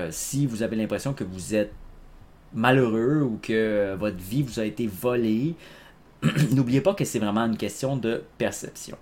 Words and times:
Euh, 0.00 0.08
si 0.10 0.46
vous 0.46 0.62
avez 0.62 0.76
l'impression 0.76 1.12
que 1.12 1.24
vous 1.24 1.54
êtes 1.54 1.72
malheureux 2.52 3.22
ou 3.22 3.38
que 3.40 3.94
votre 3.94 4.16
vie 4.16 4.42
vous 4.42 4.58
a 4.58 4.64
été 4.64 4.86
volée, 4.86 5.54
n'oubliez 6.52 6.80
pas 6.80 6.94
que 6.94 7.04
c'est 7.04 7.18
vraiment 7.18 7.44
une 7.44 7.56
question 7.56 7.96
de 7.96 8.22
perception. 8.38 8.96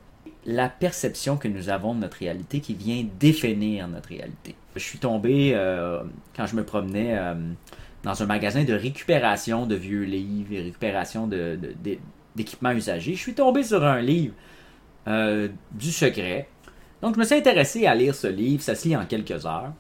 La 0.47 0.69
perception 0.69 1.37
que 1.37 1.49
nous 1.49 1.69
avons 1.69 1.95
de 1.95 2.01
notre 2.01 2.19
réalité 2.19 2.61
qui 2.61 2.75
vient 2.75 3.05
définir 3.19 3.89
notre 3.89 4.09
réalité. 4.09 4.55
Je 4.77 4.83
suis 4.83 4.99
tombé, 4.99 5.53
euh, 5.55 6.03
quand 6.37 6.47
je 6.47 6.57
me 6.57 6.65
promenais 6.65 7.19
euh, 7.19 7.35
dans 8.03 8.23
un 8.23 8.27
magasin 8.27 8.65
de 8.65 8.73
récupération 8.73 9.67
de 9.67 9.75
vieux 9.75 10.05
livres 10.05 10.53
et 10.53 10.63
récupération 10.63 11.29
d'équipements 12.37 12.71
usagés, 12.71 13.15
je 13.15 13.21
suis 13.21 13.35
tombé 13.35 13.63
sur 13.63 13.85
un 13.85 14.01
livre 14.01 14.35
euh, 15.09 15.49
du 15.73 15.91
secret. 15.91 16.49
Donc 17.03 17.15
je 17.15 17.21
me 17.21 17.25
suis 17.25 17.37
intéressé 17.37 17.87
à 17.87 17.95
lire 17.95 18.15
ce 18.15 18.27
livre, 18.27 18.63
ça 18.63 18.75
se 18.75 18.89
lit 18.89 18.97
en 18.97 19.05
quelques 19.05 19.47
heures. 19.47 19.73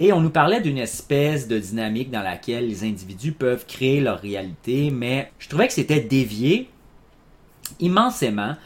Et 0.00 0.12
on 0.12 0.20
nous 0.20 0.30
parlait 0.30 0.60
d'une 0.60 0.78
espèce 0.78 1.46
de 1.46 1.58
dynamique 1.58 2.10
dans 2.10 2.22
laquelle 2.22 2.68
les 2.68 2.82
individus 2.82 3.32
peuvent 3.32 3.64
créer 3.66 4.00
leur 4.00 4.20
réalité, 4.20 4.90
mais 4.90 5.30
je 5.38 5.48
trouvais 5.48 5.68
que 5.68 5.72
c'était 5.72 6.00
dévié 6.00 6.68
immensément 7.78 8.56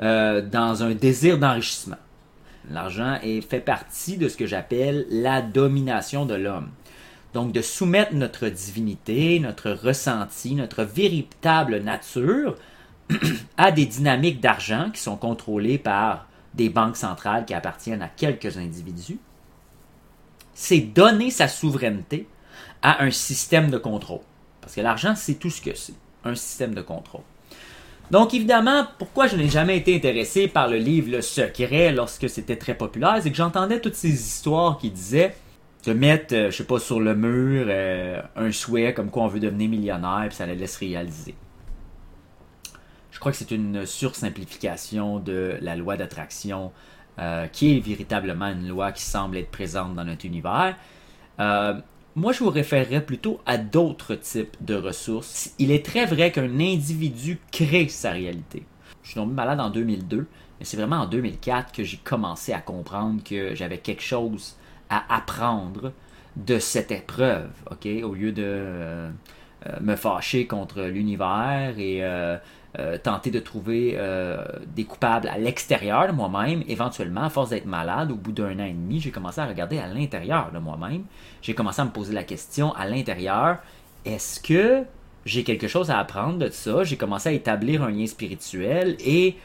euh, 0.00 0.42
dans 0.42 0.82
un 0.82 0.94
désir 0.94 1.38
d'enrichissement. 1.38 1.96
L'argent 2.70 3.18
fait 3.48 3.60
partie 3.60 4.16
de 4.16 4.28
ce 4.28 4.36
que 4.36 4.46
j'appelle 4.46 5.06
la 5.10 5.42
domination 5.42 6.26
de 6.26 6.34
l'homme. 6.34 6.70
Donc 7.34 7.52
de 7.52 7.60
soumettre 7.62 8.14
notre 8.14 8.48
divinité, 8.48 9.38
notre 9.38 9.70
ressenti, 9.70 10.54
notre 10.54 10.82
véritable 10.82 11.80
nature 11.80 12.56
à 13.56 13.70
des 13.70 13.86
dynamiques 13.86 14.40
d'argent 14.40 14.90
qui 14.92 15.00
sont 15.00 15.16
contrôlées 15.16 15.78
par 15.78 16.26
des 16.54 16.68
banques 16.68 16.96
centrales 16.96 17.44
qui 17.44 17.54
appartiennent 17.54 18.02
à 18.02 18.08
quelques 18.08 18.56
individus 18.56 19.18
c'est 20.54 20.80
donner 20.80 21.30
sa 21.30 21.48
souveraineté 21.48 22.26
à 22.82 23.02
un 23.02 23.10
système 23.10 23.70
de 23.70 23.78
contrôle. 23.78 24.20
Parce 24.60 24.74
que 24.74 24.80
l'argent, 24.80 25.14
c'est 25.14 25.34
tout 25.34 25.50
ce 25.50 25.60
que 25.60 25.74
c'est, 25.74 25.94
un 26.24 26.34
système 26.34 26.74
de 26.74 26.80
contrôle. 26.82 27.22
Donc 28.10 28.34
évidemment, 28.34 28.86
pourquoi 28.98 29.26
je 29.26 29.36
n'ai 29.36 29.48
jamais 29.48 29.78
été 29.78 29.96
intéressé 29.96 30.46
par 30.46 30.68
le 30.68 30.76
livre 30.76 31.10
Le 31.10 31.22
Secret 31.22 31.92
lorsque 31.92 32.28
c'était 32.28 32.56
très 32.56 32.74
populaire, 32.74 33.18
c'est 33.22 33.30
que 33.30 33.36
j'entendais 33.36 33.80
toutes 33.80 33.94
ces 33.94 34.12
histoires 34.12 34.78
qui 34.78 34.90
disaient 34.90 35.34
de 35.84 35.92
mettre, 35.92 36.34
euh, 36.34 36.50
je 36.50 36.56
sais 36.56 36.64
pas, 36.64 36.78
sur 36.78 37.00
le 37.00 37.14
mur 37.14 37.66
euh, 37.68 38.20
un 38.36 38.52
souhait 38.52 38.94
comme 38.94 39.10
quoi 39.10 39.24
on 39.24 39.28
veut 39.28 39.40
devenir 39.40 39.68
millionnaire, 39.68 40.26
puis 40.28 40.36
ça 40.36 40.44
allait 40.44 40.66
se 40.66 40.78
réaliser. 40.78 41.34
Je 43.10 43.18
crois 43.20 43.32
que 43.32 43.38
c'est 43.38 43.50
une 43.50 43.86
sursimplification 43.86 45.18
de 45.18 45.56
la 45.60 45.76
loi 45.76 45.96
d'attraction 45.96 46.72
euh, 47.18 47.46
qui 47.46 47.76
est 47.76 47.80
véritablement 47.80 48.48
une 48.48 48.68
loi 48.68 48.90
qui 48.90 49.02
semble 49.02 49.36
être 49.36 49.50
présente 49.50 49.94
dans 49.94 50.04
notre 50.04 50.26
univers. 50.26 50.76
Euh, 51.38 51.74
moi, 52.16 52.32
je 52.32 52.42
vous 52.42 52.50
référerais 52.50 53.04
plutôt 53.04 53.40
à 53.46 53.56
d'autres 53.56 54.14
types 54.14 54.56
de 54.60 54.74
ressources. 54.74 55.52
Il 55.58 55.70
est 55.70 55.84
très 55.84 56.06
vrai 56.06 56.32
qu'un 56.32 56.58
individu 56.60 57.38
crée 57.52 57.88
sa 57.88 58.10
réalité. 58.10 58.64
Je 59.02 59.10
suis 59.10 59.14
tombé 59.14 59.34
malade 59.34 59.60
en 59.60 59.70
2002, 59.70 60.26
mais 60.58 60.64
c'est 60.64 60.76
vraiment 60.76 61.02
en 61.02 61.06
2004 61.06 61.72
que 61.72 61.84
j'ai 61.84 61.98
commencé 61.98 62.52
à 62.52 62.60
comprendre 62.60 63.22
que 63.22 63.54
j'avais 63.54 63.78
quelque 63.78 64.02
chose 64.02 64.56
à 64.90 65.04
apprendre 65.14 65.92
de 66.36 66.58
cette 66.58 66.90
épreuve, 66.90 67.50
ok, 67.70 67.86
au 68.02 68.14
lieu 68.14 68.32
de 68.32 68.42
euh, 68.44 69.10
me 69.80 69.94
fâcher 69.94 70.46
contre 70.46 70.82
l'univers 70.82 71.78
et 71.78 72.00
tenter 72.98 73.30
de 73.30 73.38
trouver 73.38 73.94
euh, 73.96 74.44
des 74.74 74.84
coupables 74.84 75.28
à 75.28 75.38
l'extérieur 75.38 76.08
de 76.08 76.12
moi-même. 76.12 76.62
Éventuellement, 76.68 77.22
à 77.22 77.30
force 77.30 77.50
d'être 77.50 77.66
malade, 77.66 78.10
au 78.10 78.16
bout 78.16 78.32
d'un 78.32 78.58
an 78.58 78.64
et 78.64 78.72
demi, 78.72 79.00
j'ai 79.00 79.10
commencé 79.10 79.40
à 79.40 79.46
regarder 79.46 79.78
à 79.78 79.86
l'intérieur 79.86 80.50
de 80.52 80.58
moi-même. 80.58 81.04
J'ai 81.42 81.54
commencé 81.54 81.80
à 81.80 81.84
me 81.84 81.90
poser 81.90 82.12
la 82.12 82.24
question 82.24 82.74
à 82.74 82.86
l'intérieur, 82.86 83.58
est-ce 84.04 84.40
que 84.40 84.84
j'ai 85.24 85.44
quelque 85.44 85.68
chose 85.68 85.90
à 85.90 85.98
apprendre 85.98 86.38
de 86.38 86.48
ça? 86.50 86.84
J'ai 86.84 86.96
commencé 86.96 87.28
à 87.28 87.32
établir 87.32 87.82
un 87.82 87.90
lien 87.90 88.06
spirituel 88.06 88.96
et 89.00 89.36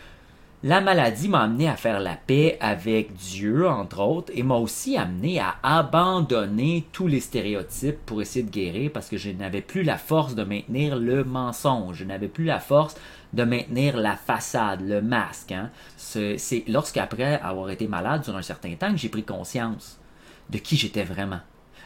la 0.62 0.81
maladie 0.81 1.30
m'a 1.30 1.44
amené 1.44 1.70
à 1.70 1.78
faire 1.78 2.02
la 2.02 2.18
paix 2.18 2.58
avec 2.59 3.14
Dieu, 3.14 3.68
entre 3.68 4.02
autres, 4.02 4.31
et 4.36 4.44
m'a 4.44 4.56
aussi 4.56 4.97
amené 4.97 5.40
à 5.40 5.56
abandonner 5.64 6.86
tous 6.92 7.08
les 7.08 7.22
stéréotypes 7.22 8.06
pour 8.06 8.22
essayer 8.22 8.44
de 8.44 8.52
guérir 8.52 8.92
parce 8.92 9.08
que 9.08 9.16
je 9.16 9.30
n'avais 9.30 9.62
plus 9.62 9.84
la 9.84 9.98
force 9.98 10.36
de 10.36 10.44
maintenir 10.44 10.98
le 10.98 11.24
mensonge, 11.24 11.98
je 12.00 12.03
n'avais 12.03 12.28
plus 12.28 12.44
la 12.44 12.59
force 12.59 12.96
de 13.31 13.44
maintenir 13.46 13.96
la 13.96 14.18
façade, 14.18 14.81
le 14.81 15.02
masque. 15.02 15.53
Hein. 15.53 15.69
C'est 15.96 16.66
lorsqu'après 16.68 17.40
avoir 17.40 17.69
été 17.69 17.88
malade 17.88 18.25
sur 18.25 18.36
un 18.36 18.42
certain 18.42 18.74
temps 18.75 18.92
que 18.92 18.98
j'ai 18.98 19.09
pris 19.09 19.24
conscience 19.24 19.98
de 20.50 20.58
qui 20.58 20.75
j'étais 20.75 21.03
vraiment. 21.03 21.40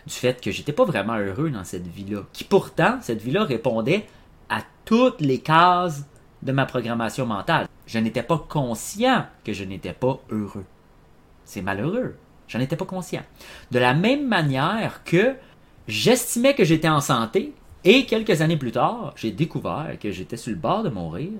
Du 0.07 0.13
fait 0.15 0.41
que 0.41 0.49
j'étais 0.49 0.73
pas 0.73 0.85
vraiment 0.85 1.15
heureux 1.15 1.51
dans 1.51 1.63
cette 1.63 1.87
vie-là. 1.87 2.21
Qui 2.33 2.43
pourtant, 2.43 2.97
cette 3.01 3.21
vie-là 3.21 3.43
répondait 3.43 4.07
à 4.49 4.61
toutes 4.83 5.21
les 5.21 5.39
cases 5.39 6.05
de 6.41 6.51
ma 6.51 6.65
programmation 6.65 7.25
mentale. 7.25 7.67
Je 7.85 7.99
n'étais 7.99 8.23
pas 8.23 8.43
conscient 8.49 9.25
que 9.43 9.53
je 9.53 9.63
n'étais 9.63 9.93
pas 9.93 10.19
heureux. 10.29 10.65
C'est 11.45 11.61
malheureux. 11.61 12.15
Je 12.47 12.57
n'en 12.57 12.63
étais 12.63 12.75
pas 12.75 12.85
conscient. 12.85 13.23
De 13.71 13.79
la 13.79 13.93
même 13.93 14.27
manière 14.27 15.03
que 15.03 15.35
j'estimais 15.87 16.55
que 16.55 16.63
j'étais 16.63 16.89
en 16.89 17.01
santé, 17.01 17.53
et 17.83 18.05
quelques 18.05 18.41
années 18.41 18.57
plus 18.57 18.71
tard, 18.71 19.13
j'ai 19.17 19.31
découvert 19.31 19.97
que 19.99 20.11
j'étais 20.11 20.37
sur 20.37 20.51
le 20.51 20.57
bord 20.57 20.83
de 20.83 20.89
mourir, 20.89 21.31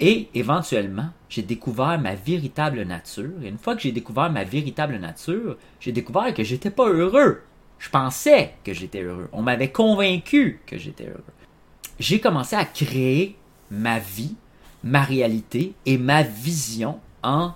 et 0.00 0.28
éventuellement, 0.34 1.10
j'ai 1.28 1.42
découvert 1.42 2.00
ma 2.00 2.14
véritable 2.14 2.82
nature. 2.82 3.32
Et 3.42 3.48
une 3.48 3.58
fois 3.58 3.76
que 3.76 3.82
j'ai 3.82 3.92
découvert 3.92 4.30
ma 4.30 4.44
véritable 4.44 4.96
nature, 4.96 5.58
j'ai 5.78 5.92
découvert 5.92 6.32
que 6.32 6.42
j'étais 6.42 6.70
pas 6.70 6.88
heureux. 6.88 7.42
Je 7.78 7.90
pensais 7.90 8.54
que 8.64 8.72
j'étais 8.72 9.02
heureux. 9.02 9.28
On 9.32 9.42
m'avait 9.42 9.70
convaincu 9.70 10.60
que 10.66 10.78
j'étais 10.78 11.06
heureux. 11.06 11.24
J'ai 11.98 12.18
commencé 12.18 12.56
à 12.56 12.64
créer 12.64 13.36
ma 13.70 13.98
vie, 13.98 14.36
ma 14.82 15.02
réalité 15.02 15.74
et 15.86 15.98
ma 15.98 16.22
vision 16.22 16.98
en 17.22 17.52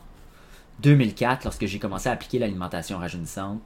2004 0.81 1.45
lorsque 1.45 1.67
j'ai 1.67 1.79
commencé 1.79 2.09
à 2.09 2.13
appliquer 2.13 2.39
l'alimentation 2.39 2.99
rajeunissante. 2.99 3.61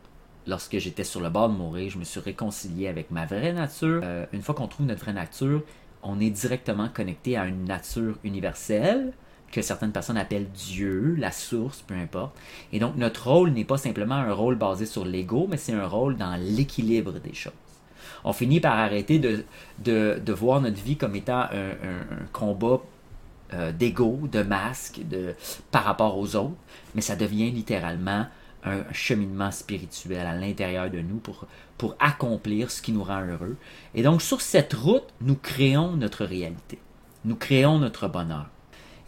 Lorsque 0.46 0.78
j'étais 0.78 1.04
sur 1.04 1.20
le 1.20 1.28
bord 1.28 1.50
de 1.50 1.54
mourir, 1.54 1.90
je 1.90 1.98
me 1.98 2.04
suis 2.04 2.20
réconcilié 2.20 2.88
avec 2.88 3.10
ma 3.10 3.26
vraie 3.26 3.52
nature. 3.52 4.00
Euh, 4.02 4.24
une 4.32 4.40
fois 4.40 4.54
qu'on 4.54 4.66
trouve 4.66 4.86
notre 4.86 5.00
vraie 5.00 5.12
nature, 5.12 5.62
on 6.02 6.20
est 6.20 6.30
directement 6.30 6.88
connecté 6.88 7.36
à 7.36 7.46
une 7.46 7.64
nature 7.64 8.16
universelle 8.24 9.12
que 9.52 9.60
certaines 9.62 9.92
personnes 9.92 10.16
appellent 10.16 10.48
Dieu, 10.50 11.16
la 11.18 11.32
source, 11.32 11.82
peu 11.86 11.94
importe. 11.94 12.36
Et 12.72 12.78
donc 12.78 12.96
notre 12.96 13.30
rôle 13.30 13.50
n'est 13.50 13.64
pas 13.64 13.78
simplement 13.78 14.14
un 14.14 14.32
rôle 14.32 14.56
basé 14.56 14.86
sur 14.86 15.04
l'ego, 15.04 15.46
mais 15.50 15.56
c'est 15.56 15.72
un 15.72 15.86
rôle 15.86 16.16
dans 16.16 16.36
l'équilibre 16.36 17.12
des 17.12 17.34
choses 17.34 17.52
on 18.24 18.32
finit 18.32 18.60
par 18.60 18.78
arrêter 18.78 19.18
de, 19.18 19.44
de, 19.78 20.32
voir 20.32 20.60
notre 20.60 20.82
vie 20.82 20.96
comme 20.96 21.14
étant 21.14 21.42
un, 21.42 22.26
combat 22.32 22.80
euh, 23.54 23.72
d'ego, 23.72 24.20
de 24.30 24.42
masque, 24.42 25.00
de, 25.08 25.34
par 25.70 25.84
rapport 25.84 26.18
aux 26.18 26.36
autres, 26.36 26.56
mais 26.94 27.00
ça 27.00 27.16
devient 27.16 27.50
littéralement 27.50 28.26
un 28.64 28.82
cheminement 28.92 29.50
spirituel 29.50 30.26
à 30.26 30.34
l'intérieur 30.34 30.90
de 30.90 31.00
nous 31.00 31.16
pour, 31.16 31.46
pour 31.76 31.96
accomplir 32.00 32.70
ce 32.70 32.82
qui 32.82 32.92
nous 32.92 33.04
rend 33.04 33.24
heureux. 33.24 33.56
Et 33.94 34.02
donc 34.02 34.20
sur 34.22 34.40
cette 34.40 34.74
route, 34.74 35.06
nous 35.20 35.36
créons 35.36 35.92
notre 35.92 36.24
réalité. 36.24 36.78
Nous 37.24 37.36
créons 37.36 37.78
notre 37.78 38.08
bonheur. 38.08 38.46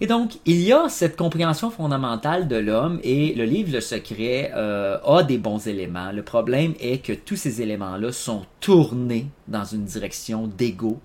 Et 0.03 0.07
donc, 0.07 0.39
il 0.47 0.63
y 0.63 0.73
a 0.73 0.89
cette 0.89 1.17
compréhension 1.17 1.71
fondamentale 1.71 2.49
de 2.49 2.57
l'homme 2.57 3.01
et 3.03 3.35
le 3.35 3.45
livre 3.45 3.71
Le 3.71 3.83
Secret 3.83 4.51
euh, 4.55 4.99
a 5.05 5.23
des 5.23 5.37
bons 5.37 5.69
éléments. 5.69 6.11
Le 6.11 6.23
problème 6.23 6.73
est 6.81 7.05
que 7.05 7.13
tous 7.13 7.37
ces 7.37 7.61
éléments-là 7.61 8.11
sont 8.11 8.47
tournés 8.61 9.27
dans 9.47 9.65
une 9.65 9.85
direction 9.85 10.47
d'ego, 10.47 10.99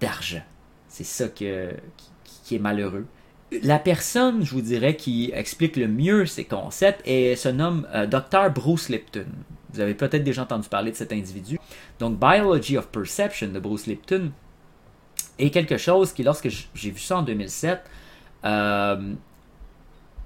d'argent. 0.00 0.44
C'est 0.88 1.04
ça 1.04 1.26
que, 1.26 1.70
qui, 2.46 2.56
est 2.56 2.60
malheureux. 2.60 3.06
La 3.62 3.78
personne, 3.78 4.44
je 4.44 4.52
vous 4.52 4.60
dirais, 4.60 4.96
qui 4.96 5.30
explique 5.34 5.76
le 5.76 5.88
mieux 5.88 6.26
ces 6.26 6.44
concepts 6.44 7.00
et 7.06 7.36
se 7.36 7.48
nomme 7.48 7.86
euh, 7.94 8.06
Dr. 8.06 8.50
Bruce 8.52 8.88
Lipton. 8.88 9.26
Vous 9.72 9.80
avez 9.80 9.94
peut-être 9.94 10.24
déjà 10.24 10.42
entendu 10.42 10.68
parler 10.68 10.90
de 10.90 10.96
cet 10.96 11.12
individu. 11.12 11.58
Donc, 11.98 12.18
Biology 12.18 12.76
of 12.76 12.88
Perception 12.88 13.48
de 13.48 13.60
Bruce 13.60 13.86
Lipton 13.86 14.32
est 15.38 15.50
quelque 15.50 15.76
chose 15.76 16.12
qui, 16.12 16.22
lorsque 16.22 16.48
j'ai 16.48 16.90
vu 16.90 16.98
ça 16.98 17.18
en 17.18 17.22
2007, 17.22 17.80
euh, 18.44 19.14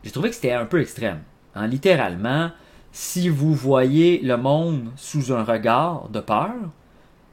j'ai 0.02 0.10
trouvé 0.10 0.30
que 0.30 0.34
c'était 0.34 0.52
un 0.52 0.66
peu 0.66 0.80
extrême. 0.80 1.22
Hein, 1.54 1.66
littéralement, 1.66 2.50
si 2.92 3.28
vous 3.28 3.54
voyez 3.54 4.20
le 4.20 4.36
monde 4.36 4.90
sous 4.96 5.32
un 5.32 5.44
regard 5.44 6.08
de 6.08 6.20
peur, 6.20 6.54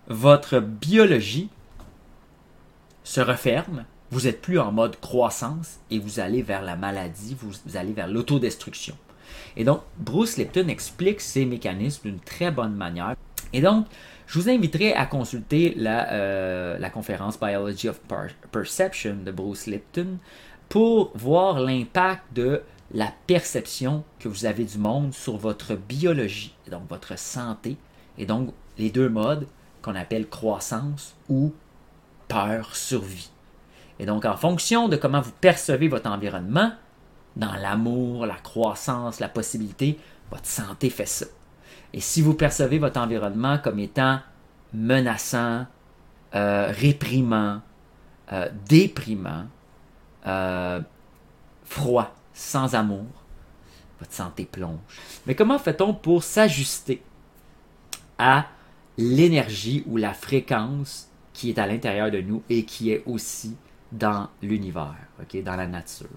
votre 0.07 0.59
biologie 0.59 1.49
se 3.03 3.21
referme, 3.21 3.85
vous 4.11 4.21
n'êtes 4.21 4.41
plus 4.41 4.59
en 4.59 4.71
mode 4.71 4.99
croissance 4.99 5.79
et 5.91 5.99
vous 5.99 6.19
allez 6.19 6.41
vers 6.41 6.61
la 6.61 6.75
maladie, 6.75 7.35
vous, 7.39 7.77
allez 7.77 7.93
vers 7.93 8.07
l'autodestruction. 8.07 8.95
Et 9.55 9.63
donc, 9.63 9.81
Bruce 9.97 10.37
Lipton 10.37 10.67
explique 10.67 11.19
ces 11.19 11.45
mécanismes 11.45 12.09
d'une 12.09 12.19
très 12.19 12.51
bonne 12.51 12.75
manière. 12.75 13.15
Et 13.53 13.61
donc, 13.61 13.87
je 14.27 14.39
vous 14.39 14.49
inviterai 14.49 14.93
à 14.93 15.05
consulter 15.05 15.73
la, 15.75 16.11
euh, 16.13 16.89
conférence 16.89 17.39
Biology 17.39 17.89
of 17.89 17.99
Perception 18.51 19.17
de 19.25 19.31
Bruce 19.31 19.67
Lipton 19.67 20.17
pour 20.69 21.11
voir 21.15 21.59
l'impact 21.59 22.23
de 22.33 22.61
la 22.93 23.13
perception 23.25 24.03
que 24.19 24.29
vous 24.29 24.45
avez 24.45 24.63
du 24.63 24.77
monde 24.77 25.13
sur 25.13 25.37
votre 25.37 25.75
biologie, 25.75 26.53
donc 26.71 26.83
votre 26.89 27.17
santé 27.17 27.75
Et 28.17 28.25
donc, 28.25 28.53
les 28.77 28.89
deux 28.89 29.09
modes 29.09 29.47
qu'on 29.81 29.95
appelle 29.95 30.27
croissance 30.27 31.15
ou 31.29 31.53
peur, 32.27 32.75
survie. 32.75 33.29
Et 33.99 34.05
donc, 34.05 34.25
en 34.25 34.37
fonction 34.37 34.87
de 34.87 34.95
comment 34.95 35.21
vous 35.21 35.31
percevez 35.41 35.87
votre 35.87 36.09
environnement, 36.09 36.71
dans 37.35 37.53
l'amour, 37.53 38.25
la 38.25 38.35
croissance, 38.35 39.19
la 39.19 39.29
possibilité, 39.29 39.99
votre 40.31 40.45
santé 40.45 40.89
fait 40.89 41.05
ça. 41.05 41.25
Et 41.93 42.01
si 42.01 42.21
vous 42.21 42.33
percevez 42.33 42.79
votre 42.79 42.99
environnement 42.99 43.57
comme 43.59 43.79
étant 43.79 44.19
menaçant, 44.73 45.65
euh, 46.35 46.71
réprimant, 46.71 47.61
euh, 48.33 48.49
déprimant, 48.67 49.45
euh, 50.25 50.81
froid, 51.63 52.13
sans 52.33 52.75
amour, 52.75 53.05
votre 53.99 54.13
santé 54.13 54.45
plonge. 54.45 54.79
Mais 55.25 55.35
comment 55.35 55.57
fait-on 55.57 55.93
pour 55.93 56.23
s'ajuster 56.23 57.01
à 58.17 58.47
l'énergie 58.97 59.83
ou 59.87 59.97
la 59.97 60.13
fréquence 60.13 61.09
qui 61.33 61.49
est 61.49 61.59
à 61.59 61.67
l'intérieur 61.67 62.11
de 62.11 62.19
nous 62.19 62.43
et 62.49 62.65
qui 62.65 62.91
est 62.91 63.03
aussi 63.05 63.55
dans 63.91 64.27
l'univers, 64.41 64.95
dans 65.43 65.55
la 65.55 65.67
nature? 65.67 66.07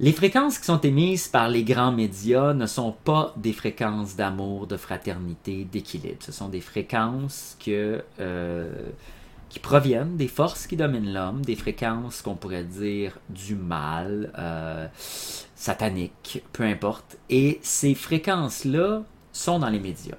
Les 0.00 0.12
fréquences 0.12 0.58
qui 0.58 0.64
sont 0.64 0.80
émises 0.80 1.28
par 1.28 1.48
les 1.48 1.62
grands 1.62 1.92
médias 1.92 2.54
ne 2.54 2.66
sont 2.66 2.90
pas 2.90 3.32
des 3.36 3.52
fréquences 3.52 4.16
d'amour, 4.16 4.66
de 4.66 4.76
fraternité, 4.76 5.64
d'équilibre. 5.64 6.18
Ce 6.20 6.32
sont 6.32 6.48
des 6.48 6.60
fréquences 6.60 7.56
que, 7.64 8.02
euh, 8.18 8.90
qui 9.48 9.60
proviennent 9.60 10.16
des 10.16 10.28
forces 10.28 10.66
qui 10.66 10.76
dominent 10.76 11.12
l'homme, 11.12 11.44
des 11.44 11.54
fréquences 11.54 12.20
qu'on 12.22 12.34
pourrait 12.34 12.64
dire 12.64 13.18
du 13.28 13.54
mal, 13.54 14.32
euh, 14.38 14.88
satanique, 15.54 16.42
peu 16.52 16.64
importe. 16.64 17.16
Et 17.30 17.60
ces 17.62 17.94
fréquences-là 17.94 19.04
sont 19.32 19.60
dans 19.60 19.68
les 19.68 19.78
médias. 19.78 20.16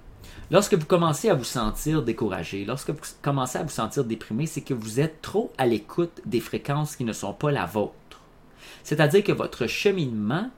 Lorsque 0.53 0.75
vous 0.75 0.85
commencez 0.85 1.31
à 1.31 1.33
vous 1.33 1.43
sentir 1.43 2.03
découragé, 2.03 2.63
lorsque 2.63 2.91
vous 2.91 2.99
commencez 3.23 3.57
à 3.57 3.63
vous 3.63 3.69
sentir 3.69 4.05
déprimé, 4.05 4.45
c'est 4.45 4.61
que 4.61 4.75
vous 4.75 4.99
êtes 4.99 5.19
trop 5.23 5.51
à 5.57 5.65
l'écoute 5.65 6.21
des 6.27 6.39
fréquences 6.39 6.95
qui 6.95 7.05
ne 7.05 7.11
sont 7.11 7.33
pas 7.33 7.49
la 7.49 7.65
vôtre. 7.65 8.21
C'est-à-dire 8.83 9.23
que 9.23 9.31
votre 9.31 9.65
cheminement 9.65 10.51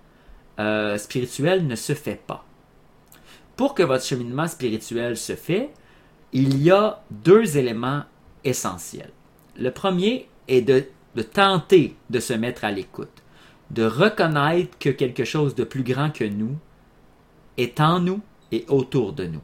euh, 0.60 0.98
spirituel 0.98 1.66
ne 1.66 1.76
se 1.76 1.94
fait 1.94 2.20
pas. 2.28 2.44
Pour 3.56 3.74
que 3.74 3.84
votre 3.84 4.04
cheminement 4.04 4.50
spirituel 4.50 5.16
se 5.16 5.34
fait, 5.34 5.72
il 6.34 6.62
y 6.62 6.72
a 6.72 7.02
deux 7.10 7.58
éléments 7.58 8.04
essentiels. 8.44 9.14
Le 9.58 9.72
premier 9.72 10.28
est 10.50 10.62
de, 10.62 10.84
de 11.16 11.22
tenter 11.22 11.96
de 12.10 12.20
se 12.20 12.34
mettre 12.34 12.66
à 12.66 12.72
l'écoute, 12.72 13.24
de 13.72 13.86
reconnaître 13.86 14.78
que 14.78 14.90
quelque 14.90 15.24
chose 15.24 15.56
de 15.56 15.64
plus 15.64 15.84
grand 15.84 16.10
que 16.10 16.26
nous 16.26 16.58
est 17.56 17.80
en 17.80 18.02
nous 18.02 18.20
et 18.52 18.66
autour 18.68 19.14
de 19.14 19.24
nous. 19.28 19.42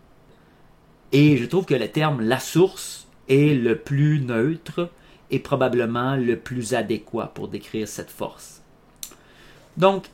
Et 1.11 1.37
je 1.37 1.45
trouve 1.45 1.65
que 1.65 1.73
le 1.73 1.87
terme 1.87 2.21
la 2.21 2.39
source 2.39 3.07
est 3.27 3.55
le 3.55 3.77
plus 3.77 4.21
neutre 4.21 4.89
et 5.29 5.39
probablement 5.39 6.15
le 6.15 6.37
plus 6.37 6.73
adéquat 6.73 7.31
pour 7.33 7.47
décrire 7.47 7.87
cette 7.87 8.09
force. 8.09 8.61
Donc, 9.77 10.05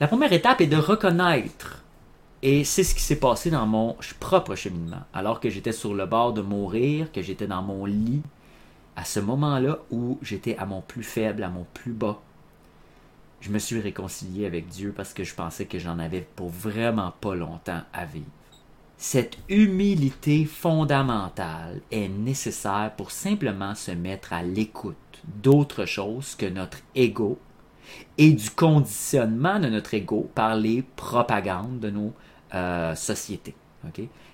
la 0.00 0.08
première 0.08 0.32
étape 0.32 0.60
est 0.60 0.66
de 0.66 0.76
reconnaître. 0.76 1.82
Et 2.42 2.64
c'est 2.64 2.84
ce 2.84 2.94
qui 2.94 3.02
s'est 3.02 3.16
passé 3.16 3.50
dans 3.50 3.66
mon 3.66 3.96
propre 4.20 4.54
cheminement. 4.54 5.02
Alors 5.14 5.40
que 5.40 5.48
j'étais 5.48 5.72
sur 5.72 5.94
le 5.94 6.04
bord 6.04 6.32
de 6.32 6.42
mourir, 6.42 7.10
que 7.12 7.22
j'étais 7.22 7.46
dans 7.46 7.62
mon 7.62 7.86
lit, 7.86 8.22
à 8.96 9.04
ce 9.04 9.20
moment-là 9.20 9.78
où 9.90 10.18
j'étais 10.22 10.56
à 10.58 10.66
mon 10.66 10.80
plus 10.80 11.02
faible, 11.02 11.42
à 11.42 11.48
mon 11.48 11.66
plus 11.74 11.92
bas, 11.92 12.20
je 13.40 13.50
me 13.50 13.58
suis 13.58 13.80
réconcilié 13.80 14.46
avec 14.46 14.68
Dieu 14.68 14.92
parce 14.96 15.12
que 15.12 15.24
je 15.24 15.34
pensais 15.34 15.66
que 15.66 15.78
j'en 15.78 15.98
avais 15.98 16.26
pour 16.36 16.48
vraiment 16.48 17.12
pas 17.20 17.34
longtemps 17.34 17.82
à 17.92 18.04
vivre. 18.04 18.26
Cette 19.06 19.36
humilité 19.50 20.46
fondamentale 20.46 21.82
est 21.90 22.08
nécessaire 22.08 22.90
pour 22.96 23.10
simplement 23.10 23.74
se 23.74 23.90
mettre 23.90 24.32
à 24.32 24.42
l'écoute 24.42 24.96
d'autre 25.42 25.84
chose 25.84 26.34
que 26.34 26.46
notre 26.46 26.78
ego 26.94 27.38
et 28.16 28.32
du 28.32 28.48
conditionnement 28.48 29.60
de 29.60 29.68
notre 29.68 29.92
ego 29.92 30.30
par 30.34 30.56
les 30.56 30.82
propagandes 30.96 31.80
de 31.80 31.90
nos 31.90 32.14
euh, 32.54 32.94
sociétés. 32.94 33.54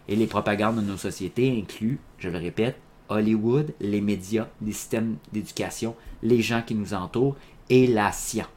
Et 0.06 0.14
les 0.14 0.28
propagandes 0.28 0.76
de 0.76 0.82
nos 0.82 0.96
sociétés 0.96 1.50
incluent, 1.61 1.99
je 2.19 2.28
le 2.28 2.38
répète, 2.38 2.76
Hollywood, 3.08 3.75
les 3.81 4.00
médias, 4.00 4.46
les 4.62 4.73
systèmes 4.73 5.16
d'éducation, 5.32 5.96
les 6.23 6.43
gens 6.43 6.62
qui 6.62 6.76
nous 6.76 6.94
entourent 6.94 7.34
et 7.70 7.87
la 7.87 8.12
science. 8.12 8.49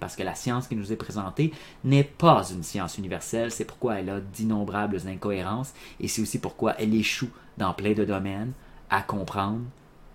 Parce 0.00 0.16
que 0.16 0.24
la 0.24 0.34
science 0.34 0.66
qui 0.66 0.74
nous 0.74 0.92
est 0.92 0.96
présentée 0.96 1.52
n'est 1.84 2.02
pas 2.02 2.42
une 2.50 2.64
science 2.64 2.98
universelle, 2.98 3.52
c'est 3.52 3.64
pourquoi 3.64 4.00
elle 4.00 4.10
a 4.10 4.20
d'innombrables 4.20 5.00
incohérences 5.06 5.72
et 6.00 6.08
c'est 6.08 6.22
aussi 6.22 6.40
pourquoi 6.40 6.74
elle 6.80 6.92
échoue 6.92 7.30
dans 7.56 7.72
plein 7.72 7.92
de 7.92 8.04
domaines 8.04 8.52
à 8.90 9.02
comprendre 9.02 9.60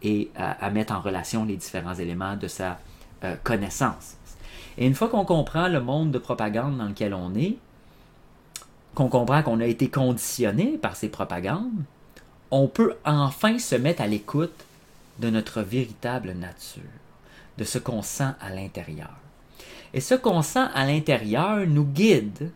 et 0.03 0.29
à, 0.35 0.69
mettre 0.71 0.93
en 0.93 0.99
relation 0.99 1.45
les 1.45 1.55
différents 1.55 1.93
éléments 1.93 2.35
de 2.35 2.47
sa 2.47 2.79
euh, 3.23 3.35
connaissance. 3.43 4.15
Et 4.77 4.87
une 4.87 4.95
fois 4.95 5.09
qu'on 5.09 5.25
comprend 5.25 5.67
le 5.67 5.79
monde 5.79 6.11
de 6.11 6.17
propagande 6.17 6.77
dans 6.77 6.87
lequel 6.87 7.13
on 7.13 7.35
est, 7.35 7.57
qu'on 8.95 9.07
comprend 9.07 9.44
qu'on 9.44 9.59
a 9.59 9.65
été 9.65 9.89
conditionné 9.89 10.77
par 10.77 10.95
ces 10.95 11.09
propagandes, 11.09 11.83
on 12.49 12.67
peut 12.67 12.95
enfin 13.05 13.57
se 13.59 13.75
mettre 13.75 14.01
à 14.01 14.07
l'écoute 14.07 14.65
de 15.19 15.29
notre 15.29 15.61
véritable 15.61 16.31
nature, 16.33 16.81
de 17.61 17.63
ce 17.63 17.77
qu'on 17.77 18.01
sent 18.01 18.31
à 18.39 18.49
l'intérieur. 18.49 19.13
Et 19.93 20.01
ce 20.01 20.15
qu'on 20.15 20.41
sent 20.41 20.65
à 20.73 20.83
l'intérieur 20.83 21.67
nous 21.67 21.85
guide 21.85 22.51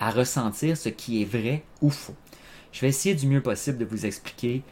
à 0.00 0.10
ressentir 0.10 0.76
ce 0.76 0.88
qui 0.88 1.22
est 1.22 1.24
vrai 1.24 1.62
ou 1.80 1.88
faux. 1.88 2.16
Je 2.72 2.80
vais 2.80 2.88
essayer 2.88 3.14
du 3.14 3.28
mieux 3.28 3.42
possible 3.42 3.78
de 3.78 3.84
vous 3.84 4.06
expliquer 4.06 4.64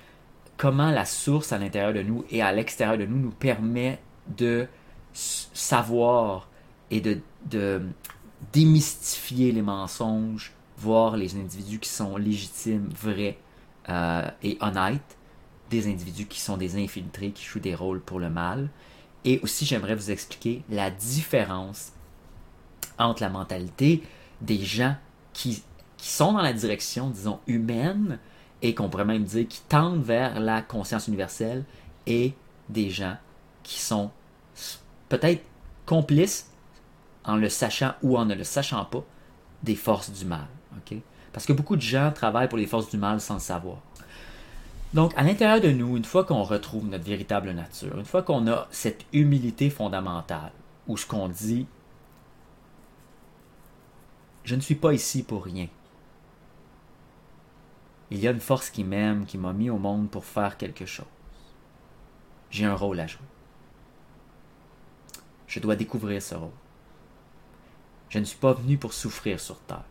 comment 0.56 0.90
la 0.90 1.04
source 1.04 1.52
à 1.52 1.58
l'intérieur 1.58 1.92
de 1.92 2.02
nous 2.02 2.24
et 2.28 2.42
à 2.42 2.50
l'extérieur 2.52 2.98
de 2.98 3.06
nous 3.06 3.18
nous 3.18 3.30
permet 3.30 4.00
de 4.36 4.66
savoir 5.12 6.48
et 6.90 7.00
de, 7.00 7.20
démystifier 8.52 9.52
les 9.52 9.62
mensonges, 9.62 10.54
voir 10.76 11.16
les 11.16 11.36
individus 11.36 11.78
qui 11.78 11.88
sont 11.88 12.16
légitimes, 12.16 12.88
vrais 13.00 13.38
euh, 13.88 14.28
et 14.42 14.58
honnêtes, 14.60 15.16
des 15.70 15.86
individus 15.86 16.26
qui 16.26 16.40
sont 16.40 16.56
des 16.56 16.82
infiltrés, 16.82 17.30
qui 17.30 17.44
jouent 17.44 17.60
des 17.60 17.76
rôles 17.76 18.00
pour 18.00 18.18
le 18.18 18.28
mal. 18.28 18.68
Et 19.24 19.40
aussi, 19.42 19.64
j'aimerais 19.64 19.94
vous 19.94 20.10
expliquer 20.10 20.62
la 20.69 20.90
différence 20.90 21.92
entre 22.98 23.22
la 23.22 23.28
mentalité 23.28 24.02
des 24.40 24.58
gens 24.58 24.96
qui, 25.32 25.62
sont 25.96 26.32
dans 26.32 26.42
la 26.42 26.52
direction, 26.52 27.10
disons, 27.10 27.38
humaine, 27.46 28.19
et 28.60 28.74
qu'on 28.74 28.88
pourrait 28.88 29.04
même 29.04 29.22
dire 29.22 29.46
qui 29.46 29.60
tendent 29.69 30.02
vers 30.02 30.40
la 30.40 30.60
conscience 30.60 31.06
universelle, 31.06 31.64
et 32.06 32.34
des 32.69 32.91
gens 32.91 33.17
qui 33.62 33.79
sont 33.79 34.10
peut-être 35.08 35.44
complices 35.86 36.50
en 37.24 37.36
le 37.36 37.48
sachant 37.48 37.93
ou 38.02 38.19
en 38.19 38.24
ne 38.24 38.34
le 38.34 38.43
sachant 38.43 38.84
pas, 38.84 39.05
des 39.62 39.76
forces 39.76 40.10
du 40.10 40.24
mal. 40.24 40.48
Parce 41.32 41.46
que 41.46 41.52
beaucoup 41.52 41.76
de 41.76 41.82
gens 41.82 42.10
travaillent 42.12 42.48
pour 42.48 42.58
les 42.58 42.67
forces 42.67 42.91
du 42.91 42.96
mal 42.98 43.20
sans 43.20 43.34
le 43.34 43.41
savoir. 43.41 43.79
Donc, 44.94 45.13
à 45.17 45.22
l'intérieur 45.22 45.61
de 45.61 45.70
nous, 45.70 45.96
une 45.96 46.05
fois 46.05 46.25
qu'on 46.25 46.43
retrouve 46.43 46.87
notre 46.87 47.05
véritable 47.05 47.53
nature, 47.53 47.99
une 47.99 48.05
fois 48.05 48.22
qu'on 48.22 48.46
a 48.46 48.69
cette 48.70 49.06
humilité 49.13 49.70
fondamentale, 49.70 50.53
où 50.87 50.96
ce 50.96 51.06
qu'on 51.06 51.29
dit, 51.29 51.67
je 54.44 54.55
ne 54.55 54.61
suis 54.61 54.75
pas 54.75 54.93
ici 54.93 55.22
pour 55.22 55.44
rien. 55.44 55.69
Il 58.11 58.19
y 58.19 58.29
a 58.29 58.32
une 58.32 58.41
force 58.41 58.69
qui 58.69 58.84
m'aime, 58.84 59.25
qui 59.25 59.39
m'a 59.39 59.55
mis 59.55 59.70
au 59.70 59.79
monde 59.79 60.11
pour 60.11 60.27
faire 60.27 60.58
quelque 60.58 60.84
chose. 60.84 61.06
J'ai 62.51 62.67
un 62.67 62.75
rôle 62.75 63.01
à 63.01 63.06
jouer. 63.06 63.22
Je 65.46 65.61
dois 65.61 65.77
découvrir 65.77 66.20
ce 66.20 66.34
rôle. 66.34 66.51
Je 68.11 68.19
ne 68.19 68.25
suis 68.25 68.39
pas 68.39 68.53
venu 68.53 68.77
pour 68.77 68.93
souffrir 68.93 69.41
sur 69.41 69.58
terre. 69.61 69.84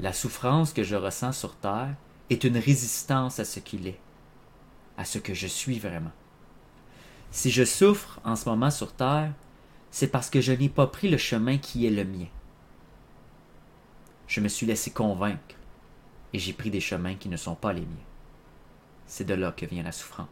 La 0.00 0.12
souffrance 0.12 0.72
que 0.72 0.82
je 0.82 0.96
ressens 0.96 1.32
sur 1.32 1.54
terre 1.54 1.94
est 2.32 2.44
une 2.44 2.58
résistance 2.58 3.38
à 3.38 3.44
ce 3.44 3.60
qu'il 3.60 3.86
est, 3.86 3.98
à 4.96 5.04
ce 5.04 5.18
que 5.18 5.34
je 5.34 5.46
suis 5.46 5.78
vraiment. 5.78 6.12
Si 7.30 7.50
je 7.50 7.64
souffre 7.64 8.20
en 8.24 8.36
ce 8.36 8.48
moment 8.48 8.70
sur 8.70 8.92
terre, 8.92 9.32
c'est 9.90 10.08
parce 10.08 10.30
que 10.30 10.40
je 10.40 10.52
n'ai 10.52 10.68
pas 10.68 10.86
pris 10.86 11.08
le 11.08 11.18
chemin 11.18 11.58
qui 11.58 11.86
est 11.86 11.90
le 11.90 12.04
mien. 12.04 12.28
Je 14.26 14.40
me 14.40 14.48
suis 14.48 14.66
laissé 14.66 14.90
convaincre 14.90 15.56
et 16.32 16.38
j'ai 16.38 16.52
pris 16.52 16.70
des 16.70 16.80
chemins 16.80 17.14
qui 17.14 17.28
ne 17.28 17.36
sont 17.36 17.54
pas 17.54 17.72
les 17.72 17.82
miens. 17.82 18.06
C'est 19.06 19.26
de 19.26 19.34
là 19.34 19.52
que 19.52 19.66
vient 19.66 19.82
la 19.82 19.92
souffrance. 19.92 20.28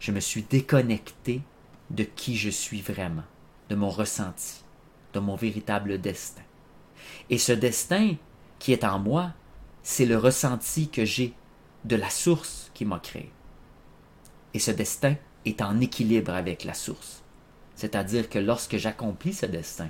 Je 0.00 0.12
me 0.12 0.20
suis 0.20 0.42
déconnecté 0.42 1.42
de 1.90 2.04
qui 2.04 2.36
je 2.36 2.50
suis 2.50 2.80
vraiment, 2.80 3.24
de 3.68 3.74
mon 3.74 3.90
ressenti 3.90 4.62
de 5.12 5.20
mon 5.20 5.36
véritable 5.36 6.00
destin. 6.00 6.42
Et 7.30 7.38
ce 7.38 7.52
destin 7.52 8.14
qui 8.58 8.72
est 8.72 8.84
en 8.84 8.98
moi, 8.98 9.32
c'est 9.88 10.04
le 10.04 10.18
ressenti 10.18 10.90
que 10.90 11.06
j'ai 11.06 11.32
de 11.86 11.96
la 11.96 12.10
source 12.10 12.70
qui 12.74 12.84
m'a 12.84 12.98
créé. 12.98 13.32
Et 14.52 14.58
ce 14.58 14.70
destin 14.70 15.14
est 15.46 15.62
en 15.62 15.80
équilibre 15.80 16.34
avec 16.34 16.64
la 16.64 16.74
source. 16.74 17.22
C'est-à-dire 17.74 18.28
que 18.28 18.38
lorsque 18.38 18.76
j'accomplis 18.76 19.32
ce 19.32 19.46
destin, 19.46 19.88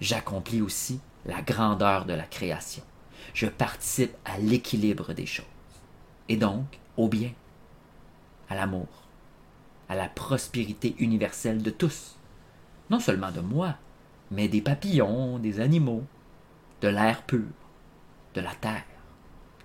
j'accomplis 0.00 0.62
aussi 0.62 0.98
la 1.26 1.42
grandeur 1.42 2.06
de 2.06 2.12
la 2.12 2.24
création. 2.24 2.82
Je 3.34 3.46
participe 3.46 4.16
à 4.24 4.36
l'équilibre 4.38 5.12
des 5.12 5.26
choses. 5.26 5.46
Et 6.28 6.36
donc, 6.36 6.66
au 6.96 7.06
bien, 7.06 7.30
à 8.50 8.56
l'amour, 8.56 8.88
à 9.88 9.94
la 9.94 10.08
prospérité 10.08 10.96
universelle 10.98 11.62
de 11.62 11.70
tous. 11.70 12.16
Non 12.90 12.98
seulement 12.98 13.30
de 13.30 13.42
moi, 13.42 13.76
mais 14.32 14.48
des 14.48 14.60
papillons, 14.60 15.38
des 15.38 15.60
animaux, 15.60 16.02
de 16.80 16.88
l'air 16.88 17.22
pur, 17.22 17.46
de 18.38 18.44
la 18.44 18.54
Terre, 18.54 18.84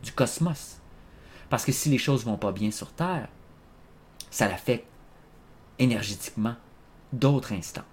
du 0.01 0.11
cosmos. 0.11 0.79
Parce 1.49 1.65
que 1.65 1.71
si 1.71 1.89
les 1.89 1.99
choses 1.99 2.25
vont 2.25 2.37
pas 2.37 2.51
bien 2.51 2.71
sur 2.71 2.91
Terre, 2.91 3.27
ça 4.31 4.47
l'affecte 4.47 4.87
énergétiquement 5.77 6.55
d'autres 7.11 7.53
instances. 7.53 7.85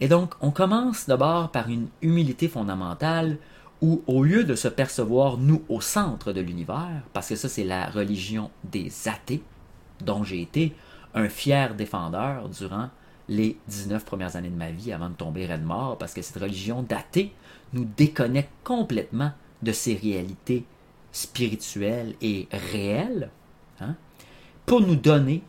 Et 0.00 0.08
donc, 0.08 0.34
on 0.40 0.52
commence 0.52 1.06
d'abord 1.06 1.50
par 1.50 1.68
une 1.68 1.88
humilité 2.02 2.48
fondamentale 2.48 3.38
où, 3.80 4.02
au 4.06 4.22
lieu 4.22 4.44
de 4.44 4.54
se 4.54 4.68
percevoir, 4.68 5.36
nous, 5.36 5.62
au 5.68 5.80
centre 5.80 6.32
de 6.32 6.40
l'univers, 6.40 7.02
parce 7.12 7.28
que 7.28 7.36
ça, 7.36 7.48
c'est 7.48 7.64
la 7.64 7.86
religion 7.86 8.50
des 8.62 8.92
athées, 9.08 9.42
dont 10.00 10.22
j'ai 10.22 10.40
été 10.40 10.74
un 11.14 11.28
fier 11.28 11.74
défendeur 11.74 12.48
durant 12.48 12.90
les 13.28 13.58
19 13.68 14.04
premières 14.04 14.36
années 14.36 14.50
de 14.50 14.56
ma 14.56 14.70
vie 14.70 14.92
avant 14.92 15.08
de 15.08 15.14
tomber 15.14 15.46
raide 15.46 15.64
mort, 15.64 15.98
parce 15.98 16.14
que 16.14 16.22
cette 16.22 16.40
religion 16.40 16.82
d'athée 16.82 17.32
nous 17.72 17.84
déconnecte 17.84 18.52
complètement 18.62 19.32
de 19.64 19.72
ces 19.72 19.94
réalités 19.94 20.64
spirituelles 21.12 22.14
et 22.20 22.48
réelles, 22.52 23.30
hein, 23.80 23.96
pour 24.66 24.80
nous 24.80 24.96
donner 24.96 25.42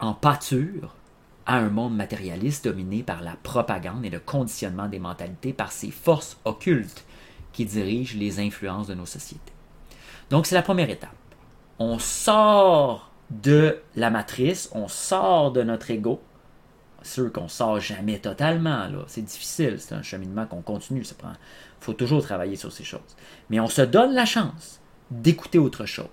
en 0.00 0.14
pâture 0.14 0.94
à 1.46 1.56
un 1.56 1.70
monde 1.70 1.96
matérialiste 1.96 2.66
dominé 2.66 3.02
par 3.02 3.22
la 3.22 3.36
propagande 3.42 4.04
et 4.04 4.10
le 4.10 4.20
conditionnement 4.20 4.88
des 4.88 4.98
mentalités 4.98 5.52
par 5.52 5.72
ces 5.72 5.90
forces 5.90 6.36
occultes 6.44 7.04
qui 7.52 7.64
dirigent 7.64 8.18
les 8.18 8.38
influences 8.40 8.86
de 8.86 8.94
nos 8.94 9.06
sociétés. 9.06 9.52
Donc 10.30 10.46
c'est 10.46 10.54
la 10.54 10.62
première 10.62 10.90
étape. 10.90 11.10
On 11.78 11.98
sort 11.98 13.10
de 13.30 13.78
la 13.96 14.10
matrice, 14.10 14.68
on 14.72 14.88
sort 14.88 15.52
de 15.52 15.62
notre 15.62 15.90
ego. 15.90 16.20
Sûr 17.02 17.32
qu'on 17.32 17.48
sort 17.48 17.80
jamais 17.80 18.18
totalement, 18.18 18.88
là. 18.88 19.04
C'est 19.06 19.22
difficile, 19.22 19.76
c'est 19.78 19.94
un 19.94 20.02
cheminement 20.02 20.46
qu'on 20.46 20.62
continue. 20.62 21.02
Il 21.02 21.36
faut 21.80 21.92
toujours 21.92 22.22
travailler 22.22 22.56
sur 22.56 22.72
ces 22.72 22.84
choses. 22.84 23.16
Mais 23.50 23.60
on 23.60 23.68
se 23.68 23.82
donne 23.82 24.14
la 24.14 24.24
chance 24.24 24.80
d'écouter 25.10 25.58
autre 25.58 25.86
chose. 25.86 26.06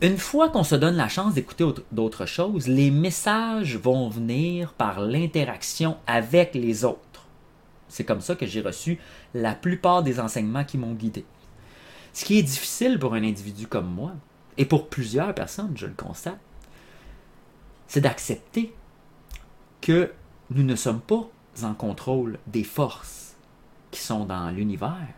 Une 0.00 0.18
fois 0.18 0.48
qu'on 0.48 0.64
se 0.64 0.76
donne 0.76 0.96
la 0.96 1.08
chance 1.08 1.34
d'écouter 1.34 1.68
d'autres 1.90 2.26
choses, 2.26 2.68
les 2.68 2.90
messages 2.90 3.76
vont 3.76 4.08
venir 4.08 4.72
par 4.74 5.00
l'interaction 5.00 5.96
avec 6.06 6.54
les 6.54 6.84
autres. 6.84 7.26
C'est 7.88 8.04
comme 8.04 8.20
ça 8.20 8.36
que 8.36 8.46
j'ai 8.46 8.60
reçu 8.60 8.98
la 9.34 9.54
plupart 9.54 10.02
des 10.02 10.20
enseignements 10.20 10.64
qui 10.64 10.78
m'ont 10.78 10.92
guidé. 10.92 11.24
Ce 12.12 12.24
qui 12.24 12.38
est 12.38 12.42
difficile 12.42 12.98
pour 12.98 13.14
un 13.14 13.24
individu 13.24 13.66
comme 13.66 13.92
moi, 13.92 14.12
et 14.56 14.64
pour 14.64 14.88
plusieurs 14.88 15.34
personnes, 15.34 15.72
je 15.76 15.86
le 15.86 15.94
constate, 15.94 16.38
c'est 17.88 18.02
d'accepter 18.02 18.74
que 19.80 20.12
nous 20.50 20.62
ne 20.62 20.76
sommes 20.76 21.00
pas 21.00 21.28
en 21.62 21.74
contrôle 21.74 22.38
des 22.46 22.64
forces 22.64 23.34
qui 23.90 24.00
sont 24.00 24.24
dans 24.24 24.50
l'univers, 24.50 25.08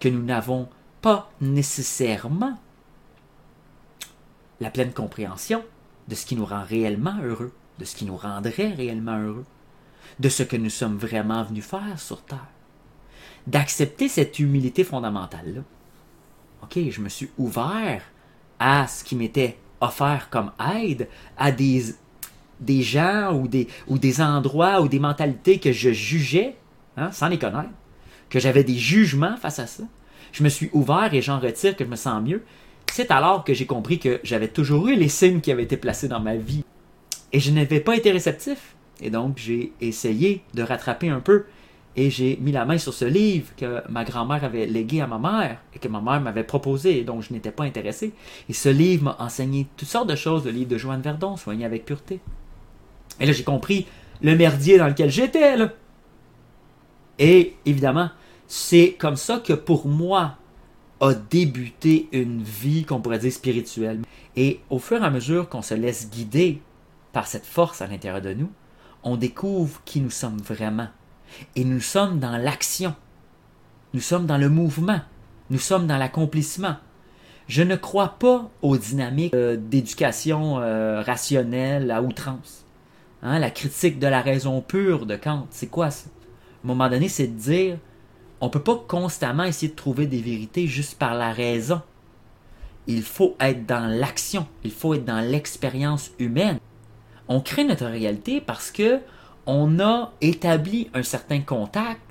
que 0.00 0.08
nous 0.08 0.22
n'avons 0.22 0.68
pas 1.02 1.30
nécessairement 1.40 2.58
la 4.60 4.70
pleine 4.70 4.92
compréhension 4.92 5.62
de 6.08 6.14
ce 6.14 6.24
qui 6.24 6.36
nous 6.36 6.46
rend 6.46 6.62
réellement 6.62 7.18
heureux, 7.22 7.52
de 7.78 7.84
ce 7.84 7.96
qui 7.96 8.04
nous 8.04 8.16
rendrait 8.16 8.72
réellement 8.72 9.18
heureux, 9.18 9.44
de 10.20 10.28
ce 10.28 10.42
que 10.42 10.56
nous 10.56 10.70
sommes 10.70 10.96
vraiment 10.96 11.42
venus 11.42 11.64
faire 11.64 11.98
sur 11.98 12.22
Terre. 12.22 12.48
D'accepter 13.46 14.08
cette 14.08 14.38
humilité 14.38 14.84
fondamentale-là. 14.84 15.62
OK, 16.62 16.78
je 16.88 17.00
me 17.00 17.08
suis 17.08 17.30
ouvert 17.36 18.02
à 18.58 18.86
ce 18.86 19.04
qui 19.04 19.16
m'était 19.16 19.58
offert 19.80 20.30
comme 20.30 20.52
aide, 20.74 21.08
à 21.36 21.52
des, 21.52 21.94
des 22.60 22.82
gens 22.82 23.32
ou 23.32 23.48
des, 23.48 24.20
endroits 24.20 24.80
ou 24.80 24.88
des 24.88 24.98
mentalités 24.98 25.58
que 25.58 25.72
je 25.72 25.90
jugeais, 25.90 26.56
hein, 26.96 27.10
sans 27.12 27.28
les 27.28 27.38
connaître, 27.38 27.70
que 28.30 28.40
j'avais 28.40 28.64
des 28.64 28.76
jugements 28.76 29.36
face 29.36 29.58
à 29.58 29.66
ça. 29.66 29.84
Je 30.32 30.42
me 30.42 30.48
suis 30.48 30.70
ouvert 30.72 31.12
et 31.12 31.22
j'en 31.22 31.38
retire 31.38 31.76
que 31.76 31.84
je 31.84 31.90
me 31.90 31.96
sens 31.96 32.22
mieux. 32.22 32.42
C'est 32.92 33.10
alors 33.10 33.44
que 33.44 33.54
j'ai 33.54 33.66
compris 33.66 33.98
que 33.98 34.20
j'avais 34.22 34.48
toujours 34.48 34.88
eu 34.88 34.96
les 34.96 35.08
signes 35.08 35.40
qui 35.40 35.52
avaient 35.52 35.62
été 35.62 35.76
placés 35.76 36.08
dans 36.08 36.20
ma 36.20 36.36
vie. 36.36 36.64
Et 37.32 37.40
je 37.40 37.50
n'avais 37.50 37.80
pas 37.80 37.96
été 37.96 38.10
réceptif. 38.10 38.74
Et 39.00 39.10
donc, 39.10 39.38
j'ai 39.38 39.72
essayé 39.80 40.42
de 40.54 40.62
rattraper 40.62 41.08
un 41.08 41.20
peu. 41.20 41.44
Et 41.96 42.10
j'ai 42.10 42.36
mis 42.40 42.50
la 42.50 42.64
main 42.64 42.78
sur 42.78 42.92
ce 42.92 43.04
livre 43.04 43.52
que 43.56 43.80
ma 43.88 44.04
grand-mère 44.04 44.44
avait 44.44 44.66
légué 44.66 45.00
à 45.00 45.06
ma 45.06 45.18
mère 45.18 45.58
et 45.74 45.78
que 45.78 45.86
ma 45.86 46.00
mère 46.00 46.20
m'avait 46.20 46.42
proposé 46.44 46.98
et 46.98 47.04
dont 47.04 47.20
je 47.20 47.32
n'étais 47.32 47.52
pas 47.52 47.64
intéressé. 47.64 48.12
Et 48.48 48.52
ce 48.52 48.68
livre 48.68 49.04
m'a 49.04 49.16
enseigné 49.20 49.68
toutes 49.76 49.88
sortes 49.88 50.08
de 50.08 50.16
choses, 50.16 50.44
le 50.44 50.50
livre 50.50 50.70
de 50.70 50.78
Joanne 50.78 51.02
Verdon, 51.02 51.36
Soigné 51.36 51.64
avec 51.64 51.84
pureté. 51.84 52.18
Et 53.20 53.26
là, 53.26 53.32
j'ai 53.32 53.44
compris 53.44 53.86
le 54.22 54.36
merdier 54.36 54.78
dans 54.78 54.88
lequel 54.88 55.10
j'étais. 55.10 55.56
Et 57.18 57.54
évidemment, 57.66 58.10
c'est 58.46 58.96
comme 58.98 59.16
ça 59.16 59.38
que 59.38 59.52
pour 59.52 59.86
moi, 59.86 60.36
a 61.00 61.14
débuté 61.14 62.08
une 62.12 62.42
vie 62.42 62.84
qu'on 62.84 63.00
pourrait 63.00 63.18
dire 63.18 63.32
spirituelle. 63.32 64.02
Et 64.36 64.60
au 64.70 64.78
fur 64.78 65.02
et 65.02 65.06
à 65.06 65.10
mesure 65.10 65.48
qu'on 65.48 65.62
se 65.62 65.74
laisse 65.74 66.10
guider 66.10 66.62
par 67.12 67.26
cette 67.26 67.46
force 67.46 67.82
à 67.82 67.86
l'intérieur 67.86 68.22
de 68.22 68.32
nous, 68.32 68.50
on 69.02 69.16
découvre 69.16 69.80
qui 69.84 70.00
nous 70.00 70.10
sommes 70.10 70.38
vraiment. 70.38 70.88
Et 71.56 71.64
nous 71.64 71.80
sommes 71.80 72.18
dans 72.18 72.36
l'action. 72.36 72.94
Nous 73.92 74.00
sommes 74.00 74.26
dans 74.26 74.38
le 74.38 74.48
mouvement. 74.48 75.00
Nous 75.50 75.58
sommes 75.58 75.86
dans 75.86 75.98
l'accomplissement. 75.98 76.76
Je 77.46 77.62
ne 77.62 77.76
crois 77.76 78.16
pas 78.18 78.50
aux 78.62 78.78
dynamiques 78.78 79.34
euh, 79.34 79.56
d'éducation 79.56 80.58
euh, 80.60 81.02
rationnelle 81.02 81.90
à 81.90 82.02
outrance. 82.02 82.63
Hein, 83.26 83.38
la 83.38 83.50
critique 83.50 83.98
de 83.98 84.06
la 84.06 84.20
raison 84.20 84.60
pure 84.60 85.06
de 85.06 85.16
Kant, 85.16 85.46
c'est 85.50 85.68
quoi 85.68 85.90
ça? 85.90 86.10
À 86.10 86.66
un 86.66 86.68
moment 86.68 86.90
donné, 86.90 87.08
c'est 87.08 87.26
de 87.26 87.38
dire 87.38 87.78
on 88.42 88.46
ne 88.46 88.50
peut 88.50 88.62
pas 88.62 88.84
constamment 88.86 89.44
essayer 89.44 89.70
de 89.72 89.76
trouver 89.76 90.06
des 90.06 90.20
vérités 90.20 90.66
juste 90.66 90.98
par 90.98 91.14
la 91.14 91.32
raison. 91.32 91.80
Il 92.86 93.02
faut 93.02 93.34
être 93.40 93.64
dans 93.64 93.86
l'action, 93.86 94.46
il 94.62 94.70
faut 94.70 94.92
être 94.92 95.06
dans 95.06 95.22
l'expérience 95.22 96.10
humaine. 96.18 96.58
On 97.26 97.40
crée 97.40 97.64
notre 97.64 97.86
réalité 97.86 98.42
parce 98.42 98.70
que 98.70 99.00
on 99.46 99.80
a 99.80 100.12
établi 100.20 100.90
un 100.92 101.02
certain 101.02 101.40
contact, 101.40 102.02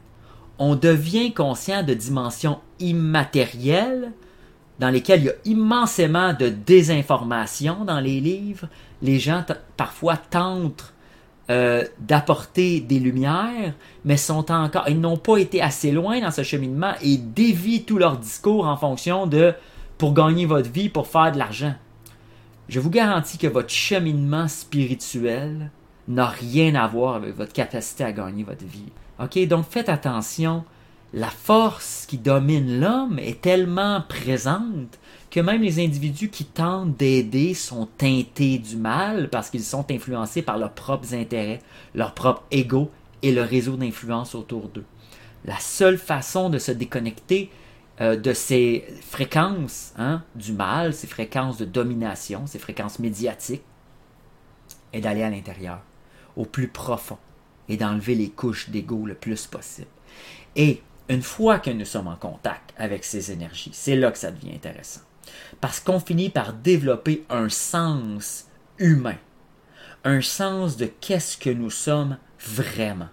on 0.57 0.75
devient 0.75 1.31
conscient 1.31 1.83
de 1.83 1.93
dimensions 1.93 2.59
immatérielles 2.79 4.11
dans 4.79 4.89
lesquelles 4.89 5.21
il 5.21 5.25
y 5.25 5.29
a 5.29 5.33
immensément 5.45 6.33
de 6.33 6.49
désinformation 6.49 7.85
dans 7.85 7.99
les 7.99 8.19
livres. 8.19 8.67
Les 9.03 9.19
gens 9.19 9.45
parfois 9.77 10.17
tentent 10.17 10.93
euh, 11.49 11.83
d'apporter 11.99 12.79
des 12.79 12.99
lumières, 12.99 13.73
mais 14.05 14.15
sont 14.15 14.49
encore, 14.49 14.87
ils 14.87 14.99
n'ont 14.99 15.17
pas 15.17 15.37
été 15.37 15.61
assez 15.61 15.91
loin 15.91 16.21
dans 16.21 16.31
ce 16.31 16.43
cheminement 16.43 16.93
et 17.01 17.17
dévient 17.17 17.83
tout 17.83 17.97
leur 17.97 18.17
discours 18.17 18.65
en 18.65 18.77
fonction 18.77 19.27
de 19.27 19.53
pour 19.97 20.13
gagner 20.13 20.45
votre 20.45 20.69
vie, 20.69 20.87
pour 20.87 21.07
faire 21.07 21.31
de 21.33 21.37
l'argent. 21.37 21.75
Je 22.69 22.79
vous 22.79 22.89
garantis 22.89 23.37
que 23.37 23.47
votre 23.47 23.69
cheminement 23.69 24.47
spirituel 24.47 25.69
n'a 26.07 26.27
rien 26.27 26.75
à 26.75 26.87
voir 26.87 27.15
avec 27.15 27.35
votre 27.35 27.53
capacité 27.53 28.03
à 28.03 28.13
gagner 28.13 28.43
votre 28.43 28.65
vie. 28.65 28.91
Ok, 29.21 29.45
donc 29.47 29.65
faites 29.69 29.89
attention. 29.89 30.63
La 31.13 31.27
force 31.27 32.05
qui 32.07 32.17
domine 32.17 32.79
l'homme 32.79 33.19
est 33.19 33.41
tellement 33.41 34.01
présente 34.07 34.97
que 35.33 35.39
même 35.39 35.63
les 35.63 35.83
individus 35.83 36.29
qui 36.29 36.45
tentent 36.45 36.95
d'aider 36.95 37.55
sont 37.55 37.87
teintés 37.97 38.59
du 38.59 38.77
mal 38.77 39.31
parce 39.31 39.49
qu'ils 39.49 39.63
sont 39.63 39.89
influencés 39.89 40.43
par 40.43 40.59
leurs 40.59 40.73
propres 40.73 41.15
intérêts, 41.15 41.59
leur 41.95 42.13
propre 42.13 42.43
ego 42.51 42.91
et 43.23 43.31
le 43.31 43.41
réseau 43.41 43.75
d'influence 43.75 44.35
autour 44.35 44.69
d'eux. 44.69 44.85
La 45.45 45.57
seule 45.57 45.97
façon 45.97 46.51
de 46.51 46.59
se 46.59 46.71
déconnecter 46.71 47.49
euh, 47.99 48.15
de 48.15 48.31
ces 48.31 48.85
fréquences 49.01 49.93
hein, 49.97 50.23
du 50.35 50.53
mal, 50.53 50.93
ces 50.93 51.07
fréquences 51.07 51.57
de 51.57 51.65
domination, 51.65 52.45
ces 52.45 52.59
fréquences 52.59 52.99
médiatiques, 52.99 53.63
est 54.93 55.01
d'aller 55.01 55.23
à 55.23 55.31
l'intérieur, 55.31 55.81
au 56.35 56.45
plus 56.45 56.67
profond, 56.67 57.17
et 57.69 57.77
d'enlever 57.77 58.13
les 58.13 58.29
couches 58.29 58.69
d'ego 58.69 59.07
le 59.07 59.15
plus 59.15 59.47
possible. 59.47 59.87
Et 60.55 60.83
une 61.09 61.23
fois 61.23 61.57
que 61.57 61.71
nous 61.71 61.85
sommes 61.85 62.07
en 62.07 62.17
contact 62.17 62.71
avec 62.77 63.03
ces 63.03 63.31
énergies, 63.31 63.71
c'est 63.73 63.95
là 63.95 64.11
que 64.11 64.19
ça 64.19 64.29
devient 64.29 64.53
intéressant. 64.53 65.01
Parce 65.61 65.79
qu'on 65.79 65.99
finit 65.99 66.29
par 66.29 66.53
développer 66.53 67.23
un 67.29 67.49
sens 67.49 68.47
humain, 68.79 69.17
un 70.03 70.21
sens 70.21 70.77
de 70.77 70.85
qu'est-ce 70.85 71.37
que 71.37 71.49
nous 71.49 71.69
sommes 71.69 72.17
vraiment. 72.39 73.09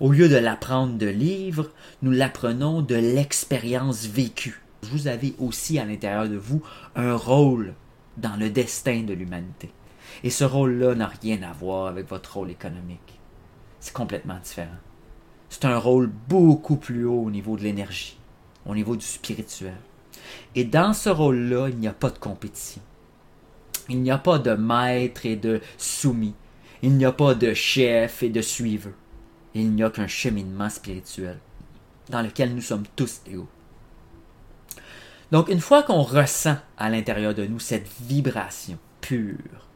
Au 0.00 0.12
lieu 0.12 0.28
de 0.28 0.36
l'apprendre 0.36 0.98
de 0.98 1.06
livres, 1.06 1.70
nous 2.02 2.10
l'apprenons 2.10 2.82
de 2.82 2.96
l'expérience 2.96 4.06
vécue. 4.06 4.62
Vous 4.82 5.08
avez 5.08 5.34
aussi 5.38 5.78
à 5.78 5.84
l'intérieur 5.84 6.28
de 6.28 6.36
vous 6.36 6.62
un 6.96 7.14
rôle 7.16 7.74
dans 8.16 8.36
le 8.36 8.50
destin 8.50 9.02
de 9.02 9.14
l'humanité. 9.14 9.70
Et 10.24 10.30
ce 10.30 10.44
rôle-là 10.44 10.94
n'a 10.94 11.06
rien 11.06 11.42
à 11.42 11.52
voir 11.52 11.86
avec 11.86 12.08
votre 12.08 12.36
rôle 12.36 12.50
économique. 12.50 13.20
C'est 13.80 13.92
complètement 13.92 14.38
différent. 14.42 14.68
c'est 15.48 15.64
un 15.64 15.78
rôle 15.78 16.10
beaucoup 16.28 16.76
plus 16.76 17.04
haut 17.06 17.22
au 17.22 17.30
niveau 17.30 17.56
de 17.56 17.62
l'énergie, 17.62 18.18
au 18.66 18.74
niveau 18.74 18.96
du 18.96 19.06
spirituel. 19.06 19.76
Et 20.54 20.64
dans 20.64 20.92
ce 20.92 21.08
rôle-là, 21.08 21.68
il 21.68 21.76
n'y 21.76 21.88
a 21.88 21.92
pas 21.92 22.10
de 22.10 22.18
compétition. 22.18 22.82
Il 23.88 24.02
n'y 24.02 24.10
a 24.10 24.18
pas 24.18 24.38
de 24.38 24.52
maître 24.52 25.24
et 25.24 25.36
de 25.36 25.60
soumis. 25.76 26.34
Il 26.82 26.92
n'y 26.96 27.04
a 27.04 27.12
pas 27.12 27.34
de 27.34 27.54
chef 27.54 28.22
et 28.22 28.28
de 28.28 28.42
suiveur. 28.42 28.92
Il 29.54 29.72
n'y 29.72 29.82
a 29.82 29.90
qu'un 29.90 30.06
cheminement 30.06 30.68
spirituel 30.68 31.38
dans 32.10 32.22
lequel 32.22 32.54
nous 32.54 32.60
sommes 32.60 32.86
tous 32.96 33.20
égaux. 33.26 33.48
Donc 35.30 35.48
une 35.48 35.60
fois 35.60 35.82
qu'on 35.82 36.02
ressent 36.02 36.56
à 36.78 36.88
l'intérieur 36.88 37.34
de 37.34 37.44
nous 37.44 37.58
cette 37.58 37.88
vibration 38.00 38.78
pure, 39.00 39.66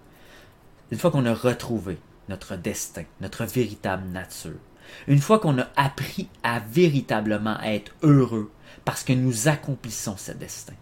une 0.91 0.99
fois 0.99 1.11
qu'on 1.11 1.27
a 1.27 1.35
retrouvé 1.35 1.99
notre 2.29 2.57
destin, 2.57 3.05
notre 3.21 3.45
véritable 3.45 4.09
nature, 4.09 4.59
une 5.07 5.21
fois 5.21 5.39
qu'on 5.39 5.59
a 5.59 5.69
appris 5.77 6.29
à 6.43 6.61
véritablement 6.61 7.61
être 7.61 7.93
heureux 8.03 8.51
parce 8.85 9.05
que 9.05 9.13
nous 9.13 9.49
accomplissons 9.49 10.17
ce 10.17 10.33
destin, 10.33 10.75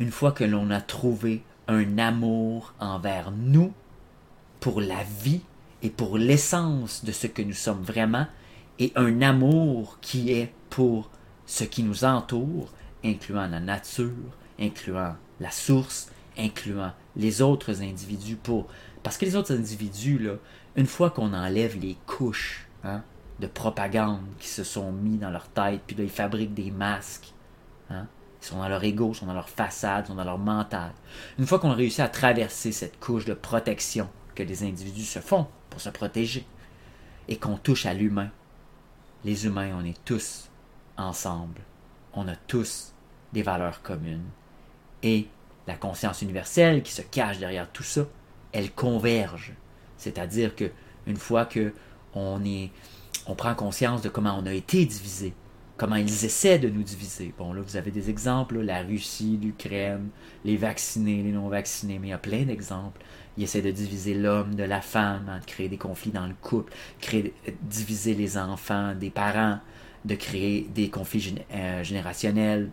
une 0.00 0.10
fois 0.10 0.32
que 0.32 0.44
l'on 0.44 0.70
a 0.70 0.80
trouvé 0.80 1.42
un 1.66 1.98
amour 1.98 2.74
envers 2.80 3.30
nous, 3.30 3.72
pour 4.60 4.80
la 4.80 5.04
vie 5.22 5.42
et 5.82 5.90
pour 5.90 6.18
l'essence 6.18 7.04
de 7.04 7.12
ce 7.12 7.26
que 7.26 7.42
nous 7.42 7.52
sommes 7.52 7.82
vraiment, 7.82 8.26
et 8.78 8.92
un 8.96 9.22
amour 9.22 9.98
qui 10.00 10.32
est 10.32 10.52
pour 10.70 11.10
ce 11.46 11.64
qui 11.64 11.82
nous 11.82 12.04
entoure, 12.04 12.72
incluant 13.04 13.46
la 13.46 13.60
nature, 13.60 14.12
incluant 14.60 15.14
la 15.40 15.50
source, 15.50 16.10
incluant 16.36 16.92
les 17.16 17.42
autres 17.42 17.82
individus 17.82 18.36
pour 18.36 18.68
parce 19.02 19.16
que 19.16 19.24
les 19.24 19.36
autres 19.36 19.52
individus 19.52 20.18
là, 20.18 20.34
une 20.76 20.86
fois 20.86 21.10
qu'on 21.10 21.32
enlève 21.32 21.78
les 21.78 21.96
couches 22.06 22.66
hein, 22.84 23.02
de 23.40 23.46
propagande 23.46 24.22
qui 24.38 24.48
se 24.48 24.64
sont 24.64 24.92
mis 24.92 25.16
dans 25.16 25.30
leur 25.30 25.48
tête, 25.48 25.82
puis 25.86 25.96
là 25.96 26.04
ils 26.04 26.10
fabriquent 26.10 26.54
des 26.54 26.70
masques, 26.70 27.32
hein, 27.90 28.06
ils 28.40 28.46
sont 28.46 28.58
dans 28.58 28.68
leur 28.68 28.82
ego, 28.82 29.10
ils 29.12 29.16
sont 29.16 29.26
dans 29.26 29.34
leur 29.34 29.48
façade, 29.48 30.04
ils 30.04 30.08
sont 30.08 30.14
dans 30.14 30.24
leur 30.24 30.38
mental. 30.38 30.92
Une 31.38 31.46
fois 31.46 31.58
qu'on 31.58 31.70
a 31.70 31.74
réussi 31.74 32.02
à 32.02 32.08
traverser 32.08 32.72
cette 32.72 32.98
couche 33.00 33.24
de 33.24 33.34
protection 33.34 34.08
que 34.34 34.42
les 34.42 34.62
individus 34.62 35.04
se 35.04 35.18
font 35.20 35.46
pour 35.70 35.80
se 35.80 35.90
protéger, 35.90 36.46
et 37.28 37.36
qu'on 37.36 37.58
touche 37.58 37.86
à 37.86 37.94
l'humain, 37.94 38.30
les 39.24 39.46
humains, 39.46 39.76
on 39.78 39.84
est 39.84 40.02
tous 40.04 40.48
ensemble. 40.96 41.60
On 42.14 42.26
a 42.28 42.36
tous 42.36 42.92
des 43.32 43.42
valeurs 43.42 43.82
communes. 43.82 44.24
Et 45.02 45.28
la 45.66 45.76
conscience 45.76 46.22
universelle 46.22 46.82
qui 46.82 46.92
se 46.92 47.02
cache 47.02 47.38
derrière 47.38 47.70
tout 47.70 47.82
ça, 47.82 48.06
elle 48.52 48.72
converge. 48.72 49.52
C'est-à-dire 49.96 50.56
que 50.56 50.70
une 51.06 51.16
fois 51.16 51.44
que 51.44 51.74
on 52.14 52.42
est 52.44 52.70
on 53.28 53.34
prend 53.34 53.54
conscience 53.54 54.00
de 54.00 54.08
comment 54.08 54.36
on 54.42 54.46
a 54.46 54.54
été 54.54 54.86
divisé, 54.86 55.34
comment 55.76 55.96
ils 55.96 56.24
essaient 56.24 56.58
de 56.58 56.70
nous 56.70 56.82
diviser. 56.82 57.34
Bon, 57.36 57.52
là, 57.52 57.60
vous 57.60 57.76
avez 57.76 57.90
des 57.90 58.08
exemples, 58.08 58.60
la 58.60 58.82
Russie, 58.82 59.38
l'Ukraine, 59.40 60.08
les 60.46 60.56
vaccinés, 60.56 61.22
les 61.22 61.32
non-vaccinés, 61.32 61.98
mais 61.98 62.08
il 62.08 62.10
y 62.10 62.14
a 62.14 62.18
plein 62.18 62.44
d'exemples. 62.44 63.02
Ils 63.36 63.44
essaient 63.44 63.62
de 63.62 63.70
diviser 63.70 64.14
l'homme 64.14 64.54
de 64.54 64.64
la 64.64 64.80
femme, 64.80 65.28
hein, 65.28 65.40
de 65.40 65.44
créer 65.44 65.68
des 65.68 65.76
conflits 65.76 66.10
dans 66.10 66.26
le 66.26 66.34
couple, 66.40 66.72
créer, 67.00 67.34
diviser 67.62 68.14
les 68.14 68.38
enfants 68.38 68.94
des 68.94 69.10
parents, 69.10 69.58
de 70.06 70.14
créer 70.14 70.66
des 70.74 70.88
conflits 70.88 71.34
euh, 71.52 71.84
générationnels. 71.84 72.70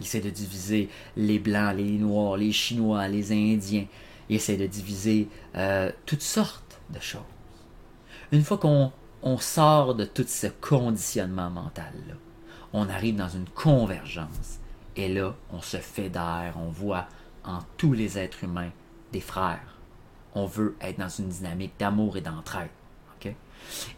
Ils 0.00 0.04
essaient 0.04 0.20
de 0.20 0.30
diviser 0.30 0.88
les 1.16 1.38
Blancs, 1.38 1.76
les 1.76 1.92
Noirs, 1.92 2.36
les 2.36 2.52
Chinois, 2.52 3.06
les 3.06 3.30
Indiens. 3.32 3.86
Ils 4.28 4.36
essaient 4.36 4.56
de 4.56 4.66
diviser 4.66 5.28
euh, 5.54 5.92
toutes 6.06 6.22
sortes 6.22 6.80
de 6.90 6.98
choses. 7.00 7.22
Une 8.32 8.42
fois 8.42 8.58
qu'on 8.58 8.92
on 9.22 9.38
sort 9.38 9.94
de 9.94 10.04
tout 10.04 10.26
ce 10.26 10.46
conditionnement 10.46 11.50
mental-là, 11.50 12.14
on 12.72 12.88
arrive 12.88 13.16
dans 13.16 13.28
une 13.28 13.48
convergence. 13.48 14.58
Et 14.96 15.12
là, 15.12 15.34
on 15.52 15.60
se 15.60 15.76
fédère, 15.76 16.54
on 16.56 16.70
voit 16.70 17.06
en 17.44 17.60
tous 17.76 17.92
les 17.92 18.18
êtres 18.18 18.44
humains 18.44 18.70
des 19.12 19.20
frères. 19.20 19.78
On 20.34 20.46
veut 20.46 20.76
être 20.80 20.98
dans 20.98 21.08
une 21.08 21.28
dynamique 21.28 21.74
d'amour 21.78 22.16
et 22.16 22.20
d'entraide. 22.20 22.70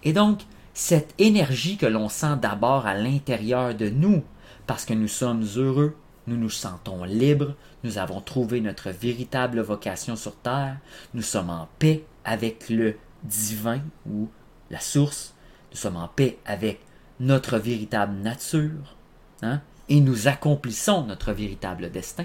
Et 0.03 0.13
donc, 0.13 0.41
cette 0.75 1.15
énergie 1.19 1.77
que 1.77 1.87
l'on 1.87 2.09
sent 2.09 2.37
d'abord 2.41 2.87
à 2.87 2.95
l'intérieur 2.95 3.75
de 3.75 3.89
nous, 3.89 4.23
parce 4.67 4.85
que 4.85 4.95
nous 4.95 5.09
sommes 5.09 5.45
heureux, 5.57 5.97
nous 6.27 6.37
nous 6.37 6.51
sentons 6.51 7.05
libres, 7.05 7.55
nous 7.85 7.99
avons 7.99 8.21
trouvé 8.21 8.61
notre 8.61 8.91
véritable 8.91 9.61
vocation 9.61 10.17
sur 10.17 10.37
Terre, 10.37 10.77
nous 11.15 11.23
sommes 11.23 11.51
en 11.51 11.69
paix 11.79 12.05
avec 12.25 12.69
le 12.71 12.97
divin 13.25 13.81
ou 14.09 14.29
la 14.73 14.81
source, 14.81 15.35
nous 15.71 15.77
sommes 15.77 15.97
en 15.97 16.09
paix 16.09 16.39
avec 16.45 16.81
notre 17.21 17.59
véritable 17.59 18.15
nature, 18.15 18.97
hein, 19.43 19.61
et 19.89 20.01
nous 20.01 20.27
accomplissons 20.27 21.05
notre 21.05 21.33
véritable 21.33 21.91
destin. 21.91 22.25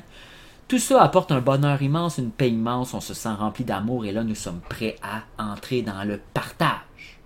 Tout 0.68 0.80
ça 0.80 1.02
apporte 1.02 1.32
un 1.32 1.42
bonheur 1.42 1.82
immense, 1.82 2.18
une 2.18 2.32
paix 2.32 2.50
immense, 2.50 2.94
on 2.94 3.00
se 3.00 3.14
sent 3.14 3.30
rempli 3.30 3.64
d'amour 3.64 4.06
et 4.06 4.12
là 4.12 4.24
nous 4.24 4.36
sommes 4.36 4.60
prêts 4.60 4.96
à 5.02 5.24
entrer 5.42 5.82
dans 5.82 6.04
le 6.04 6.20
partage. 6.34 7.20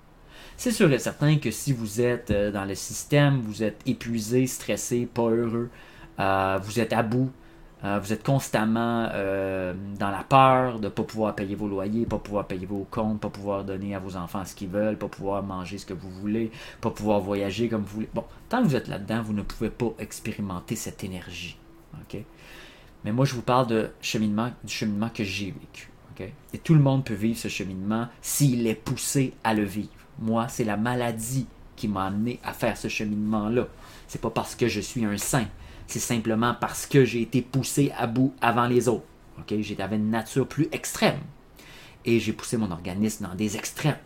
C'est 0.57 0.71
sûr 0.71 0.91
et 0.91 0.99
certain 0.99 1.38
que 1.38 1.49
si 1.49 1.73
vous 1.73 2.01
êtes 2.01 2.29
euh, 2.29 2.51
dans 2.51 2.65
le 2.65 2.75
système, 2.75 3.41
vous 3.41 3.63
êtes 3.63 3.81
épuisé, 3.88 4.45
stressé, 4.45 5.07
pas 5.12 5.29
heureux, 5.29 5.71
euh, 6.19 6.60
vous 6.62 6.79
êtes 6.79 6.93
à 6.93 7.01
bout, 7.01 7.31
vous 7.84 8.13
êtes 8.13 8.24
constamment 8.24 9.08
dans 9.08 10.12
la 10.12 10.24
peur 10.28 10.80
de 10.80 10.86
ne 10.86 10.89
pas 10.89 11.04
pouvoir 11.04 11.36
payer 11.36 11.56
vos 11.56 11.67
loyers, 11.67 12.06
pas 12.06 12.20
pouvoir 12.20 12.46
payer 12.46 12.65
vos 12.65 12.88
comptes, 12.89 13.20
pas 13.20 13.30
pouvoir 13.30 13.63
donner 13.63 13.96
à 13.96 14.00
vos 14.00 14.15
enfants 14.15 14.46
ce 14.46 14.54
qu'ils 14.54 14.70
veulent, 14.70 14.98
pas 14.98 15.08
pouvoir 15.08 15.41
manger 15.44 15.78
ce 15.78 15.86
que 15.86 15.94
vous 15.94 16.12
voulez, 16.12 16.52
pas 16.80 16.91
pouvoir 16.91 17.20
voyager 17.20 17.70
comme 17.70 17.82
vous 17.82 17.96
voulez. 17.96 18.10
Bon, 18.13 18.24
tant 18.50 18.62
que 18.62 18.67
vous 18.67 18.76
êtes 18.76 18.88
là-dedans, 18.88 19.24
vous 19.24 19.34
ne 19.34 19.41
pouvez 19.41 19.70
pas 19.70 19.94
expérimenter 20.00 20.76
cette 20.76 21.04
énergie. 21.04 21.58
Mais 23.04 23.12
moi, 23.12 23.26
je 23.26 23.34
vous 23.34 23.41
parle 23.41 23.65
de 23.65 23.89
cheminement, 24.00 24.52
du 24.63 24.72
cheminement 24.72 25.10
que 25.10 25.24
j'ai 25.24 25.48
vécu. 25.48 25.89
Et 26.54 26.60
tout 26.60 26.76
le 26.76 26.82
monde 26.82 27.04
peut 27.04 27.15
vivre 27.15 27.39
ce 27.39 27.48
cheminement 27.48 28.08
s'il 28.22 28.67
est 28.67 28.76
poussé 28.76 29.34
à 29.44 29.56
le 29.56 29.63
vivre. 29.63 29.89
Moi, 30.20 30.48
c'est 30.50 30.63
la 30.63 30.78
maladie 30.78 31.48
qui 31.76 31.88
m'a 31.88 32.06
amené 32.06 32.39
à 32.44 32.54
faire 32.54 32.78
ce 32.78 32.89
cheminement-là. 32.89 33.65
C'est 34.08 34.22
pas 34.22 34.30
parce 34.30 34.54
que 34.54 34.67
je 34.67 34.82
suis 34.82 35.04
un 35.04 35.17
saint. 35.17 35.48
C'est 35.88 36.00
simplement 36.00 36.56
parce 36.60 36.86
que 36.86 37.06
j'ai 37.06 37.22
été 37.22 37.41
poussé 37.41 37.91
à 37.98 38.08
bout 38.08 38.34
avant 38.41 38.67
les 38.67 38.88
autres. 38.88 39.06
Okay? 39.39 39.62
J'avais 39.63 39.98
une 39.98 40.10
nature 40.10 40.48
plus 40.48 40.67
extrême. 40.72 41.20
Et 42.06 42.20
j'ai 42.20 42.34
poussé 42.34 42.58
mon 42.58 42.72
organisme 42.72 43.28
dans 43.28 43.36
des 43.36 43.58
extrêmes. 43.58 43.98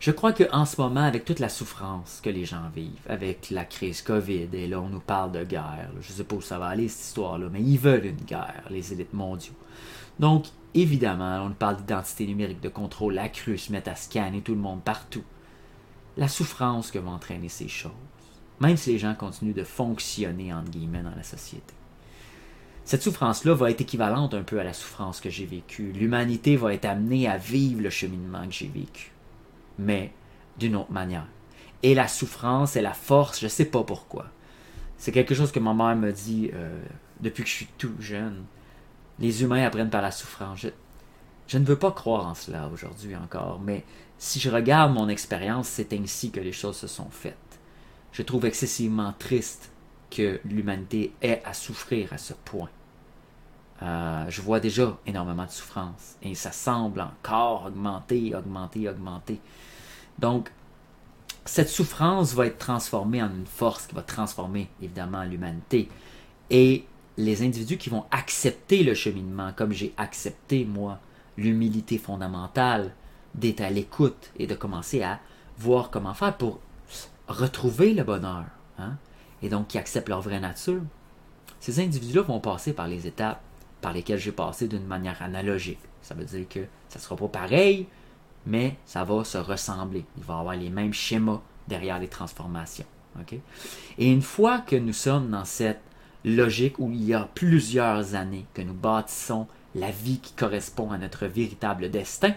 Je 0.00 0.12
crois 0.12 0.32
qu'en 0.32 0.64
ce 0.64 0.80
moment, 0.80 1.02
avec 1.02 1.24
toute 1.24 1.40
la 1.40 1.48
souffrance 1.48 2.20
que 2.22 2.30
les 2.30 2.44
gens 2.44 2.70
vivent, 2.74 2.92
avec 3.08 3.50
la 3.50 3.64
crise 3.64 4.00
COVID, 4.00 4.48
et 4.52 4.68
là 4.68 4.80
on 4.80 4.88
nous 4.88 5.00
parle 5.00 5.32
de 5.32 5.42
guerre, 5.42 5.90
je 6.00 6.12
ne 6.12 6.16
sais 6.18 6.24
pas 6.24 6.36
où 6.36 6.40
ça 6.40 6.56
va 6.56 6.66
aller 6.66 6.86
cette 6.86 7.06
histoire-là, 7.06 7.48
mais 7.52 7.60
ils 7.60 7.78
veulent 7.78 8.06
une 8.06 8.24
guerre, 8.24 8.62
les 8.70 8.92
élites 8.92 9.12
mondiaux. 9.12 9.56
Donc, 10.20 10.46
Évidemment, 10.74 11.44
on 11.44 11.50
parle 11.52 11.78
d'identité 11.78 12.26
numérique, 12.26 12.60
de 12.60 12.68
contrôle, 12.68 13.14
la 13.14 13.28
crue 13.28 13.58
se 13.58 13.72
met 13.72 13.88
à 13.88 13.96
scanner 13.96 14.42
tout 14.42 14.54
le 14.54 14.60
monde 14.60 14.82
partout. 14.82 15.24
La 16.16 16.28
souffrance 16.28 16.90
que 16.90 16.98
vont 16.98 17.12
entraîner 17.12 17.48
ces 17.48 17.68
choses, 17.68 17.92
même 18.60 18.76
si 18.76 18.92
les 18.92 18.98
gens 18.98 19.14
continuent 19.14 19.54
de 19.54 19.64
fonctionner, 19.64 20.52
entre 20.52 20.70
guillemets, 20.70 21.02
dans 21.02 21.14
la 21.14 21.22
société. 21.22 21.74
Cette 22.84 23.02
souffrance-là 23.02 23.54
va 23.54 23.70
être 23.70 23.82
équivalente 23.82 24.34
un 24.34 24.42
peu 24.42 24.58
à 24.58 24.64
la 24.64 24.72
souffrance 24.72 25.20
que 25.20 25.28
j'ai 25.28 25.44
vécue. 25.44 25.92
L'humanité 25.92 26.56
va 26.56 26.72
être 26.72 26.86
amenée 26.86 27.28
à 27.28 27.36
vivre 27.36 27.82
le 27.82 27.90
cheminement 27.90 28.46
que 28.46 28.52
j'ai 28.52 28.68
vécu, 28.68 29.12
mais 29.78 30.12
d'une 30.58 30.76
autre 30.76 30.92
manière. 30.92 31.26
Et 31.82 31.94
la 31.94 32.08
souffrance 32.08 32.76
et 32.76 32.80
la 32.80 32.94
force, 32.94 33.40
je 33.40 33.46
ne 33.46 33.50
sais 33.50 33.66
pas 33.66 33.84
pourquoi. 33.84 34.26
C'est 34.96 35.12
quelque 35.12 35.34
chose 35.34 35.52
que 35.52 35.60
ma 35.60 35.74
mère 35.74 35.96
me 35.96 36.12
dit 36.12 36.50
euh, 36.54 36.82
depuis 37.20 37.44
que 37.44 37.48
je 37.48 37.54
suis 37.54 37.68
tout 37.78 37.92
jeune 38.00 38.44
les 39.18 39.42
humains 39.42 39.64
apprennent 39.64 39.90
par 39.90 40.02
la 40.02 40.10
souffrance. 40.10 40.66
Je, 41.46 41.58
ne 41.58 41.64
veux 41.64 41.78
pas 41.78 41.92
croire 41.92 42.26
en 42.26 42.34
cela 42.34 42.68
aujourd'hui 42.68 43.16
encore, 43.16 43.60
mais 43.60 43.84
si 44.18 44.40
je 44.40 44.50
regarde 44.50 44.92
mon 44.92 45.08
expérience, 45.08 45.68
c'est 45.68 45.92
ainsi 45.92 46.30
que 46.30 46.40
les 46.40 46.52
choses 46.52 46.76
se 46.76 46.86
sont 46.86 47.10
faites. 47.10 47.36
Je 48.18 48.24
trouve 48.24 48.46
excessivement 48.46 49.14
triste 49.16 49.70
que 50.10 50.40
l'humanité 50.44 51.12
ait 51.22 51.40
à 51.44 51.54
souffrir 51.54 52.12
à 52.12 52.18
ce 52.18 52.32
point. 52.32 52.68
Euh, 53.80 54.24
je 54.28 54.42
vois 54.42 54.58
déjà 54.58 54.98
énormément 55.06 55.44
de 55.44 55.52
souffrance 55.52 56.16
et 56.20 56.34
ça 56.34 56.50
semble 56.50 57.00
encore 57.00 57.66
augmenter, 57.66 58.34
augmenter, 58.34 58.88
augmenter. 58.88 59.40
Donc, 60.18 60.50
cette 61.44 61.68
souffrance 61.68 62.34
va 62.34 62.46
être 62.46 62.58
transformée 62.58 63.22
en 63.22 63.30
une 63.30 63.46
force 63.46 63.86
qui 63.86 63.94
va 63.94 64.02
transformer 64.02 64.68
évidemment 64.82 65.22
l'humanité. 65.22 65.88
Et 66.50 66.86
les 67.18 67.42
individus 67.42 67.78
qui 67.78 67.88
vont 67.88 68.04
accepter 68.10 68.82
le 68.82 68.94
cheminement, 68.94 69.52
comme 69.54 69.70
j'ai 69.70 69.94
accepté 69.96 70.64
moi 70.64 70.98
l'humilité 71.36 71.98
fondamentale 71.98 72.90
d'être 73.36 73.60
à 73.60 73.70
l'écoute 73.70 74.32
et 74.40 74.48
de 74.48 74.56
commencer 74.56 75.04
à 75.04 75.20
voir 75.56 75.90
comment 75.90 76.14
faire 76.14 76.36
pour 76.36 76.58
retrouver 77.28 77.94
le 77.94 78.04
bonheur, 78.04 78.44
hein, 78.78 78.96
et 79.42 79.48
donc 79.48 79.68
qui 79.68 79.78
acceptent 79.78 80.08
leur 80.08 80.20
vraie 80.20 80.40
nature, 80.40 80.82
ces 81.60 81.80
individus-là 81.80 82.22
vont 82.22 82.40
passer 82.40 82.72
par 82.72 82.88
les 82.88 83.06
étapes 83.06 83.40
par 83.80 83.92
lesquelles 83.92 84.18
j'ai 84.18 84.32
passé 84.32 84.66
d'une 84.66 84.86
manière 84.86 85.22
analogique. 85.22 85.78
Ça 86.02 86.14
veut 86.14 86.24
dire 86.24 86.48
que 86.48 86.60
ça 86.88 86.98
ne 86.98 87.02
sera 87.02 87.16
pas 87.16 87.28
pareil, 87.28 87.86
mais 88.46 88.76
ça 88.84 89.04
va 89.04 89.24
se 89.24 89.38
ressembler. 89.38 90.04
Il 90.16 90.24
va 90.24 90.34
y 90.34 90.40
avoir 90.40 90.56
les 90.56 90.70
mêmes 90.70 90.92
schémas 90.92 91.40
derrière 91.68 91.98
les 91.98 92.08
transformations. 92.08 92.86
Et 93.98 94.10
une 94.10 94.22
fois 94.22 94.60
que 94.60 94.76
nous 94.76 94.92
sommes 94.92 95.30
dans 95.30 95.44
cette 95.44 95.80
logique 96.24 96.78
où 96.78 96.90
il 96.90 97.04
y 97.04 97.14
a 97.14 97.28
plusieurs 97.34 98.14
années 98.14 98.46
que 98.54 98.62
nous 98.62 98.74
bâtissons 98.74 99.46
la 99.74 99.90
vie 99.90 100.18
qui 100.18 100.32
correspond 100.32 100.90
à 100.90 100.98
notre 100.98 101.26
véritable 101.26 101.90
destin, 101.90 102.34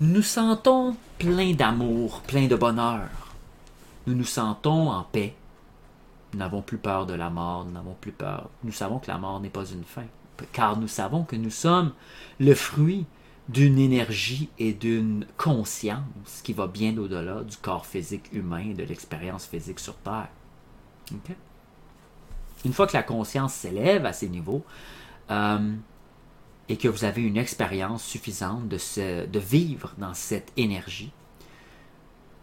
nous 0.00 0.22
sentons 0.22 0.96
plein 1.18 1.54
d'amour, 1.54 2.22
plein 2.26 2.46
de 2.46 2.56
bonheur. 2.56 3.25
Nous 4.06 4.14
nous 4.14 4.24
sentons 4.24 4.90
en 4.90 5.02
paix. 5.02 5.34
Nous 6.32 6.38
n'avons 6.38 6.62
plus 6.62 6.78
peur 6.78 7.06
de 7.06 7.14
la 7.14 7.30
mort, 7.30 7.64
nous 7.64 7.72
n'avons 7.72 7.96
plus 8.00 8.12
peur. 8.12 8.50
Nous 8.64 8.72
savons 8.72 8.98
que 8.98 9.08
la 9.08 9.18
mort 9.18 9.40
n'est 9.40 9.48
pas 9.48 9.64
une 9.64 9.84
fin, 9.84 10.04
car 10.52 10.78
nous 10.78 10.88
savons 10.88 11.24
que 11.24 11.36
nous 11.36 11.50
sommes 11.50 11.92
le 12.38 12.54
fruit 12.54 13.06
d'une 13.48 13.78
énergie 13.78 14.48
et 14.58 14.72
d'une 14.72 15.26
conscience 15.36 16.40
qui 16.42 16.52
va 16.52 16.66
bien 16.66 16.96
au-delà 16.98 17.42
du 17.42 17.56
corps 17.56 17.86
physique 17.86 18.32
humain 18.32 18.70
et 18.70 18.74
de 18.74 18.82
l'expérience 18.82 19.46
physique 19.46 19.78
sur 19.78 19.94
Terre. 19.96 20.28
Une 22.64 22.72
fois 22.72 22.86
que 22.88 22.96
la 22.96 23.04
conscience 23.04 23.54
s'élève 23.54 24.04
à 24.04 24.12
ces 24.12 24.28
niveaux, 24.28 24.64
euh, 25.30 25.74
et 26.68 26.76
que 26.76 26.88
vous 26.88 27.04
avez 27.04 27.22
une 27.22 27.36
expérience 27.36 28.02
suffisante 28.02 28.68
de, 28.68 29.26
de 29.26 29.38
vivre 29.38 29.94
dans 29.98 30.14
cette 30.14 30.52
énergie, 30.56 31.12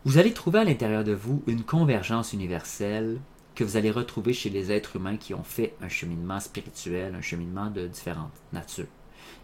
vous 0.05 0.17
allez 0.17 0.33
trouver 0.33 0.59
à 0.59 0.63
l'intérieur 0.65 1.05
de 1.05 1.13
vous 1.13 1.43
une 1.47 1.63
convergence 1.63 2.33
universelle 2.33 3.19
que 3.55 3.63
vous 3.63 3.77
allez 3.77 3.91
retrouver 3.91 4.33
chez 4.33 4.49
les 4.49 4.69
êtres 4.69 4.97
humains 4.97 5.15
qui 5.15 5.33
ont 5.33 5.43
fait 5.43 5.75
un 5.81 5.87
cheminement 5.87 6.41
spirituel, 6.41 7.15
un 7.15 7.21
cheminement 7.21 7.69
de 7.69 7.87
différentes 7.87 8.33
natures. 8.51 8.87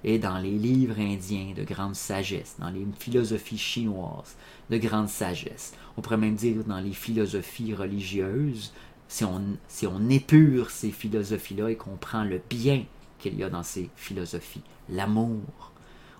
Et 0.03 0.19
dans 0.19 0.37
les 0.37 0.51
livres 0.51 0.99
indiens 0.99 1.53
de 1.55 1.63
grande 1.63 1.95
sagesse, 1.95 2.55
dans 2.59 2.69
les 2.69 2.85
philosophies 2.99 3.57
chinoises 3.57 4.35
de 4.69 4.77
grande 4.77 5.07
sagesse, 5.07 5.73
on 5.95 6.01
pourrait 6.01 6.17
même 6.17 6.35
dire 6.35 6.63
dans 6.65 6.79
les 6.79 6.93
philosophies 6.93 7.73
religieuses, 7.73 8.73
si 9.07 9.23
on, 9.25 10.09
épure 10.09 10.69
ces 10.71 10.91
philosophies-là 10.91 11.69
et 11.69 11.75
qu'on 11.75 11.95
prend 11.95 12.23
le 12.23 12.41
bien 12.49 12.83
qu'il 13.17 13.35
y 13.35 13.43
a 13.43 13.49
dans 13.49 13.63
ces 13.63 13.89
philosophies, 13.95 14.63
l'amour. 14.89 15.71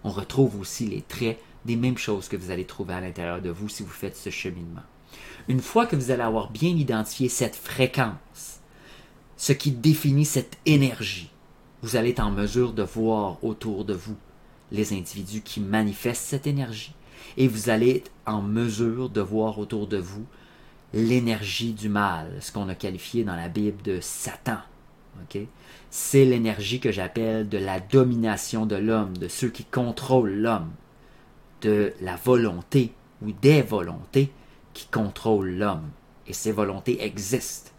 On 0.04 0.10
retrouve 0.10 0.60
aussi 0.60 0.88
les 0.88 1.02
traits 1.02 1.39
des 1.65 1.76
mêmes 1.76 1.98
choses 1.98 2.28
que 2.28 2.38
vous 2.38 2.52
allez 2.52 2.65
trouver 2.65 2.93
à 2.93 3.02
l'intérieur 3.02 3.41
de 3.41 3.50
vous 3.50 3.69
si 3.69 3.84
vous 3.84 3.89
faites 3.89 4.15
ce 4.15 4.30
cheminement. 4.30 4.82
Une 5.48 5.62
fois 5.62 5.86
que 5.86 5.95
vous 5.95 6.12
allez 6.12 6.22
avoir 6.22 6.52
bien 6.52 6.69
identifié 6.69 7.30
cette 7.30 7.56
fréquence, 7.56 8.60
ce 9.38 9.54
qui 9.54 9.72
définit 9.72 10.26
cette 10.26 10.58
énergie, 10.65 11.32
vous 11.82 11.95
allez 11.95 12.10
être 12.10 12.19
en 12.19 12.32
mesure 12.32 12.74
de 12.74 12.84
voir 12.84 13.43
autour 13.43 13.86
de 13.86 13.93
vous 13.93 14.17
les 14.72 14.93
individus 14.93 15.41
qui 15.41 15.60
manifestent 15.60 16.26
cette 16.26 16.48
énergie 16.48 16.93
et 17.38 17.48
vous 17.48 17.69
allez 17.69 17.98
être 17.98 18.12
en 18.26 18.41
mesure 18.41 19.10
de 19.10 19.22
voir 19.22 19.60
autour 19.60 19.88
de 19.88 19.98
vous 19.98 20.26
l'énergie 20.93 21.74
du 21.74 21.89
mal, 21.89 22.32
ce 22.41 22.52
qu'on 22.52 22.69
a 22.69 22.76
qualifié 22.76 23.24
dans 23.24 23.36
la 23.36 23.50
Bible 23.50 23.82
de 23.82 24.00
Satan. 24.02 24.58
C'est 25.89 26.26
l'énergie 26.26 26.80
que 26.80 26.91
j'appelle 26.91 27.50
de 27.50 27.58
la 27.58 27.80
domination 27.80 28.65
de 28.65 28.76
l'homme, 28.76 29.17
de 29.17 29.28
ceux 29.28 29.50
qui 29.50 29.65
contrôlent 29.65 30.34
l'homme, 30.34 30.72
de 31.62 31.93
la 32.02 32.15
volonté 32.15 32.93
ou 33.22 33.32
des 33.32 33.62
volontés 33.62 34.32
qui 34.74 34.88
contrôlent 34.88 35.58
l'homme. 35.58 35.89
Et 36.28 36.34
ces 36.34 36.52
volontés 36.52 37.04
existent. 37.04 37.72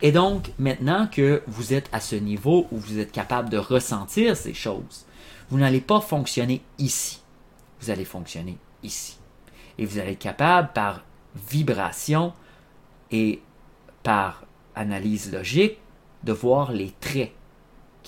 Et 0.00 0.12
donc, 0.12 0.52
maintenant 0.58 1.06
que 1.06 1.42
vous 1.46 1.74
êtes 1.74 1.88
à 1.92 2.00
ce 2.00 2.16
niveau 2.16 2.66
où 2.70 2.78
vous 2.78 2.98
êtes 2.98 3.12
capable 3.12 3.50
de 3.50 3.58
ressentir 3.58 4.36
ces 4.36 4.54
choses, 4.54 5.06
vous 5.50 5.58
n'allez 5.58 5.80
pas 5.80 6.00
fonctionner 6.00 6.60
ici. 6.78 7.22
Vous 7.80 7.90
allez 7.90 8.04
fonctionner 8.04 8.58
ici. 8.82 9.18
Et 9.78 9.84
vous 9.84 9.98
allez 9.98 10.12
être 10.12 10.18
capable, 10.18 10.70
par 10.72 11.04
vibration 11.48 12.32
et 13.10 13.40
par 14.02 14.44
analyse 14.74 15.32
logique, 15.32 15.78
de 16.24 16.32
voir 16.32 16.72
les 16.72 16.92
traits 17.00 17.32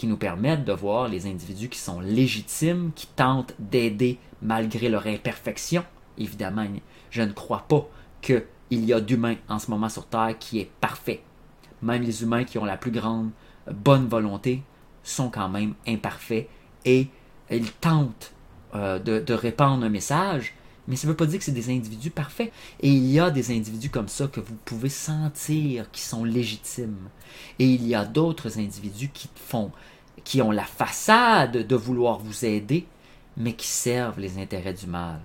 qui 0.00 0.06
nous 0.06 0.16
permettent 0.16 0.64
de 0.64 0.72
voir 0.72 1.08
les 1.08 1.26
individus 1.26 1.68
qui 1.68 1.78
sont 1.78 2.00
légitimes, 2.00 2.90
qui 2.94 3.06
tentent 3.06 3.54
d'aider 3.58 4.18
malgré 4.42 4.88
leur 4.88 5.06
imperfection. 5.06 5.84
Évidemment, 6.18 6.66
je 7.10 7.22
ne 7.22 7.32
crois 7.32 7.64
pas 7.68 7.88
qu'il 8.20 8.44
y 8.70 8.92
a 8.92 9.00
d'humains 9.00 9.36
en 9.48 9.58
ce 9.58 9.70
moment 9.70 9.88
sur 9.88 10.06
Terre 10.06 10.36
qui 10.38 10.60
est 10.60 10.70
parfait. 10.80 11.22
Même 11.82 12.02
les 12.02 12.22
humains 12.22 12.44
qui 12.44 12.58
ont 12.58 12.64
la 12.64 12.76
plus 12.76 12.90
grande 12.90 13.30
bonne 13.70 14.06
volonté 14.06 14.62
sont 15.02 15.30
quand 15.30 15.48
même 15.48 15.74
imparfaits 15.86 16.48
et 16.84 17.08
ils 17.50 17.72
tentent 17.72 18.32
euh, 18.74 18.98
de 18.98 19.34
répandre 19.34 19.84
un 19.84 19.88
message, 19.88 20.54
mais 20.90 20.96
ça 20.96 21.06
ne 21.06 21.12
veut 21.12 21.16
pas 21.16 21.26
dire 21.26 21.38
que 21.38 21.44
c'est 21.44 21.52
des 21.52 21.70
individus 21.70 22.10
parfaits. 22.10 22.52
Et 22.80 22.88
il 22.88 23.06
y 23.06 23.20
a 23.20 23.30
des 23.30 23.56
individus 23.56 23.90
comme 23.90 24.08
ça 24.08 24.26
que 24.26 24.40
vous 24.40 24.56
pouvez 24.64 24.88
sentir 24.88 25.88
qui 25.92 26.00
sont 26.02 26.24
légitimes. 26.24 27.08
Et 27.60 27.66
il 27.66 27.86
y 27.86 27.94
a 27.94 28.04
d'autres 28.04 28.58
individus 28.58 29.08
qui 29.08 29.30
font, 29.36 29.70
qui 30.24 30.42
ont 30.42 30.50
la 30.50 30.64
façade 30.64 31.66
de 31.66 31.76
vouloir 31.76 32.18
vous 32.18 32.44
aider, 32.44 32.86
mais 33.40 33.54
qui 33.54 33.66
servent 33.66 34.20
les 34.20 34.38
intérêts 34.38 34.74
du 34.74 34.86
mal. 34.86 35.20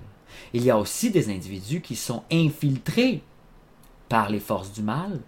Il 0.53 0.63
y 0.63 0.71
a 0.71 0.77
aussi 0.77 1.11
des 1.11 1.29
individus 1.29 1.81
qui 1.81 1.95
sont 1.95 2.23
infiltrés 2.31 3.21
par 4.09 4.29
les 4.29 4.39
forces 4.39 4.71
du 4.71 4.81
mal 4.81 5.19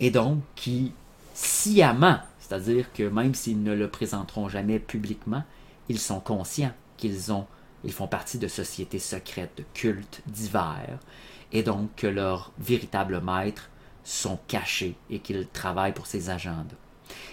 et 0.00 0.10
donc 0.10 0.40
qui 0.56 0.92
sciemment, 1.34 2.18
c'est-à-dire 2.40 2.92
que 2.92 3.04
même 3.04 3.34
s'ils 3.34 3.62
ne 3.62 3.72
le 3.72 3.88
présenteront 3.88 4.48
jamais 4.48 4.78
publiquement, 4.78 5.44
ils 5.88 6.00
sont 6.00 6.20
conscients 6.20 6.72
qu'ils 6.96 7.32
ont 7.32 7.46
ils 7.84 7.92
font 7.92 8.06
partie 8.06 8.38
de 8.38 8.46
sociétés 8.46 9.00
secrètes, 9.00 9.56
de 9.56 9.64
cultes 9.74 10.22
divers, 10.26 11.00
et 11.52 11.62
donc 11.62 11.90
que 11.96 12.06
leurs 12.06 12.52
véritables 12.58 13.20
maîtres 13.20 13.70
sont 14.04 14.38
cachés 14.46 14.94
et 15.10 15.18
qu'ils 15.18 15.48
travaillent 15.48 15.94
pour 15.94 16.06
ces 16.06 16.30
agendas. 16.30 16.76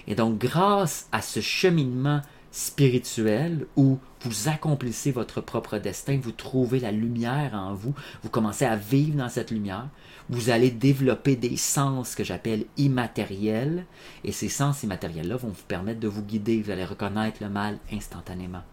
Et 0.07 0.15
donc, 0.15 0.39
grâce 0.39 1.07
à 1.11 1.21
ce 1.21 1.39
cheminement 1.39 2.21
spirituel 2.51 3.67
où 3.75 3.99
vous 4.21 4.49
accomplissez 4.49 5.12
votre 5.12 5.41
propre 5.41 5.77
destin, 5.77 6.19
vous 6.21 6.31
trouvez 6.31 6.79
la 6.79 6.91
lumière 6.91 7.53
en 7.53 7.73
vous, 7.73 7.93
vous 8.23 8.29
commencez 8.29 8.65
à 8.65 8.75
vivre 8.75 9.17
dans 9.17 9.29
cette 9.29 9.51
lumière, 9.51 9.88
vous 10.29 10.49
allez 10.49 10.71
développer 10.71 11.35
des 11.35 11.57
sens 11.57 12.15
que 12.15 12.23
j'appelle 12.23 12.65
immatériels, 12.77 13.85
et 14.23 14.31
ces 14.31 14.49
sens 14.49 14.83
immatériels-là 14.83 15.38
vont 15.38 15.49
vous 15.49 15.63
permettre 15.67 15.99
de 15.99 16.07
vous 16.07 16.23
guider, 16.23 16.62
vous 16.62 16.71
allez 16.71 16.85
reconnaître 16.85 17.41
le 17.41 17.49
mal 17.49 17.79
instantanément. 17.91 18.63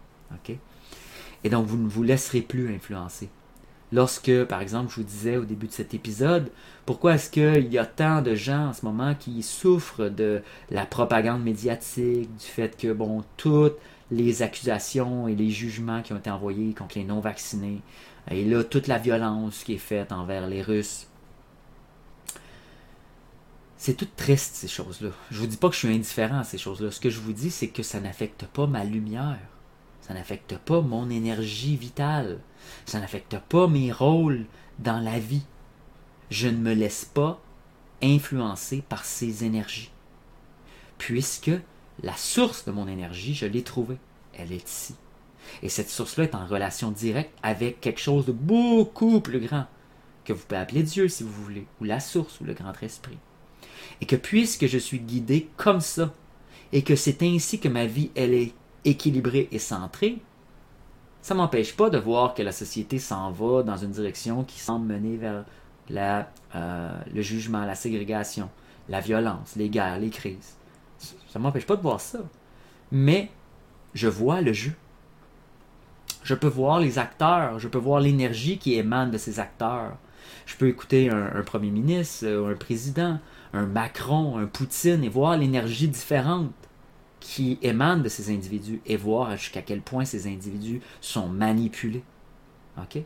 et 1.43 1.49
donc, 1.49 1.67
vous 1.67 1.77
ne 1.77 1.87
vous 1.87 2.03
laisserez 2.03 2.41
plus 2.41 2.73
influencer. 2.73 3.29
Lorsque, 3.93 4.43
par 4.45 4.61
exemple, 4.61 4.91
je 4.91 4.95
vous 4.97 5.03
disais 5.03 5.37
au 5.37 5.45
début 5.45 5.67
de 5.67 5.71
cet 5.71 5.93
épisode, 5.93 6.51
pourquoi 6.85 7.15
est-ce 7.15 7.29
qu'il 7.29 7.71
y 7.71 7.77
a 7.77 7.85
tant 7.85 8.21
de 8.21 8.35
gens 8.35 8.67
en 8.67 8.73
ce 8.73 8.85
moment 8.85 9.15
qui 9.15 9.41
souffrent 9.43 10.09
de 10.09 10.41
la 10.69 10.85
propagande 10.85 11.43
médiatique, 11.43 12.29
du 12.35 12.45
fait 12.45 12.77
que, 12.77 12.91
bon, 12.91 13.23
toutes 13.37 13.77
les 14.11 14.41
accusations 14.41 15.27
et 15.27 15.35
les 15.35 15.49
jugements 15.49 16.01
qui 16.01 16.13
ont 16.13 16.17
été 16.17 16.29
envoyés 16.29 16.73
contre 16.73 16.97
les 16.97 17.05
non-vaccinés, 17.05 17.81
et 18.29 18.43
là, 18.43 18.63
toute 18.63 18.87
la 18.87 18.97
violence 18.97 19.63
qui 19.63 19.75
est 19.75 19.77
faite 19.77 20.11
envers 20.11 20.47
les 20.47 20.61
Russes, 20.61 21.07
c'est 23.77 23.93
tout 23.93 24.07
triste, 24.17 24.55
ces 24.55 24.67
choses-là. 24.67 25.09
Je 25.31 25.39
vous 25.39 25.47
dis 25.47 25.55
pas 25.55 25.69
que 25.69 25.75
je 25.75 25.79
suis 25.79 25.93
indifférent 25.93 26.39
à 26.39 26.43
ces 26.43 26.57
choses-là. 26.57 26.91
Ce 26.91 26.99
que 26.99 27.09
je 27.09 27.19
vous 27.19 27.31
dis, 27.31 27.51
c'est 27.51 27.69
que 27.69 27.83
ça 27.83 28.01
n'affecte 28.01 28.45
pas 28.47 28.67
ma 28.67 28.83
lumière. 28.83 29.39
Ça 30.07 30.13
n'affecte 30.13 30.57
pas 30.57 30.81
mon 30.81 31.09
énergie 31.09 31.75
vitale. 31.75 32.39
Ça 32.85 32.99
n'affecte 32.99 33.37
pas 33.49 33.67
mes 33.67 33.91
rôles 33.91 34.45
dans 34.79 34.99
la 34.99 35.19
vie. 35.19 35.43
Je 36.29 36.47
ne 36.47 36.57
me 36.57 36.73
laisse 36.73 37.05
pas 37.05 37.41
influencer 38.01 38.83
par 38.87 39.05
ces 39.05 39.43
énergies. 39.43 39.91
Puisque 40.97 41.51
la 42.03 42.15
source 42.15 42.65
de 42.65 42.71
mon 42.71 42.87
énergie, 42.87 43.33
je 43.33 43.45
l'ai 43.45 43.63
trouvée. 43.63 43.97
Elle 44.33 44.51
est 44.51 44.69
ici. 44.69 44.95
Et 45.63 45.69
cette 45.69 45.89
source-là 45.89 46.25
est 46.25 46.35
en 46.35 46.45
relation 46.45 46.91
directe 46.91 47.33
avec 47.43 47.81
quelque 47.81 48.01
chose 48.01 48.25
de 48.25 48.31
beaucoup 48.31 49.21
plus 49.21 49.39
grand, 49.39 49.65
que 50.25 50.33
vous 50.33 50.43
pouvez 50.45 50.59
appeler 50.59 50.83
Dieu 50.83 51.07
si 51.07 51.23
vous 51.23 51.31
voulez, 51.31 51.65
ou 51.81 51.85
la 51.85 51.99
source, 51.99 52.39
ou 52.41 52.43
le 52.43 52.53
grand 52.53 52.73
esprit. 52.81 53.17
Et 54.01 54.05
que 54.05 54.15
puisque 54.15 54.67
je 54.67 54.77
suis 54.77 54.99
guidé 54.99 55.49
comme 55.57 55.81
ça, 55.81 56.13
et 56.73 56.83
que 56.83 56.95
c'est 56.95 57.23
ainsi 57.23 57.59
que 57.59 57.69
ma 57.69 57.85
vie, 57.85 58.11
elle 58.15 58.33
est 58.33 58.53
équilibré 58.87 59.47
et 59.51 59.59
centré, 59.59 60.19
ça 61.21 61.33
ne 61.33 61.39
m'empêche 61.39 61.75
pas 61.75 61.89
de 61.89 61.97
voir 61.97 62.33
que 62.33 62.41
la 62.41 62.51
société 62.51 62.99
s'en 62.99 63.31
va 63.31 63.63
dans 63.63 63.75
une 63.77 63.91
direction 63.91 64.43
qui 64.43 64.59
semble 64.59 64.87
mener 64.87 65.17
vers 65.17 65.43
la, 65.89 66.31
euh, 66.55 66.91
le 67.13 67.21
jugement, 67.21 67.65
la 67.65 67.75
ségrégation, 67.75 68.49
la 68.87 69.01
violence, 69.01 69.55
les 69.55 69.69
guerres, 69.69 69.99
les 69.99 70.09
crises. 70.09 70.55
Ça 70.99 71.39
ne 71.39 71.43
m'empêche 71.43 71.65
pas 71.65 71.75
de 71.75 71.81
voir 71.81 71.99
ça. 71.99 72.19
Mais 72.91 73.29
je 73.93 74.07
vois 74.07 74.41
le 74.41 74.53
jeu. 74.53 74.71
Je 76.23 76.33
peux 76.33 76.47
voir 76.47 76.79
les 76.79 76.97
acteurs, 76.97 77.59
je 77.59 77.67
peux 77.67 77.77
voir 77.77 77.99
l'énergie 77.99 78.57
qui 78.57 78.75
émane 78.75 79.11
de 79.11 79.17
ces 79.17 79.39
acteurs. 79.39 79.97
Je 80.45 80.55
peux 80.55 80.67
écouter 80.67 81.09
un, 81.09 81.31
un 81.35 81.43
premier 81.43 81.71
ministre, 81.71 82.25
un 82.25 82.55
président, 82.55 83.19
un 83.53 83.65
Macron, 83.65 84.37
un 84.37 84.45
Poutine 84.45 85.03
et 85.03 85.09
voir 85.09 85.37
l'énergie 85.37 85.87
différente 85.87 86.51
qui 87.19 87.57
émanent 87.61 88.01
de 88.01 88.09
ces 88.09 88.33
individus 88.33 88.81
et 88.85 88.97
voir 88.97 89.35
jusqu'à 89.37 89.61
quel 89.61 89.81
point 89.81 90.05
ces 90.05 90.27
individus 90.27 90.81
sont 91.01 91.27
manipulés. 91.27 92.03
OK? 92.77 93.01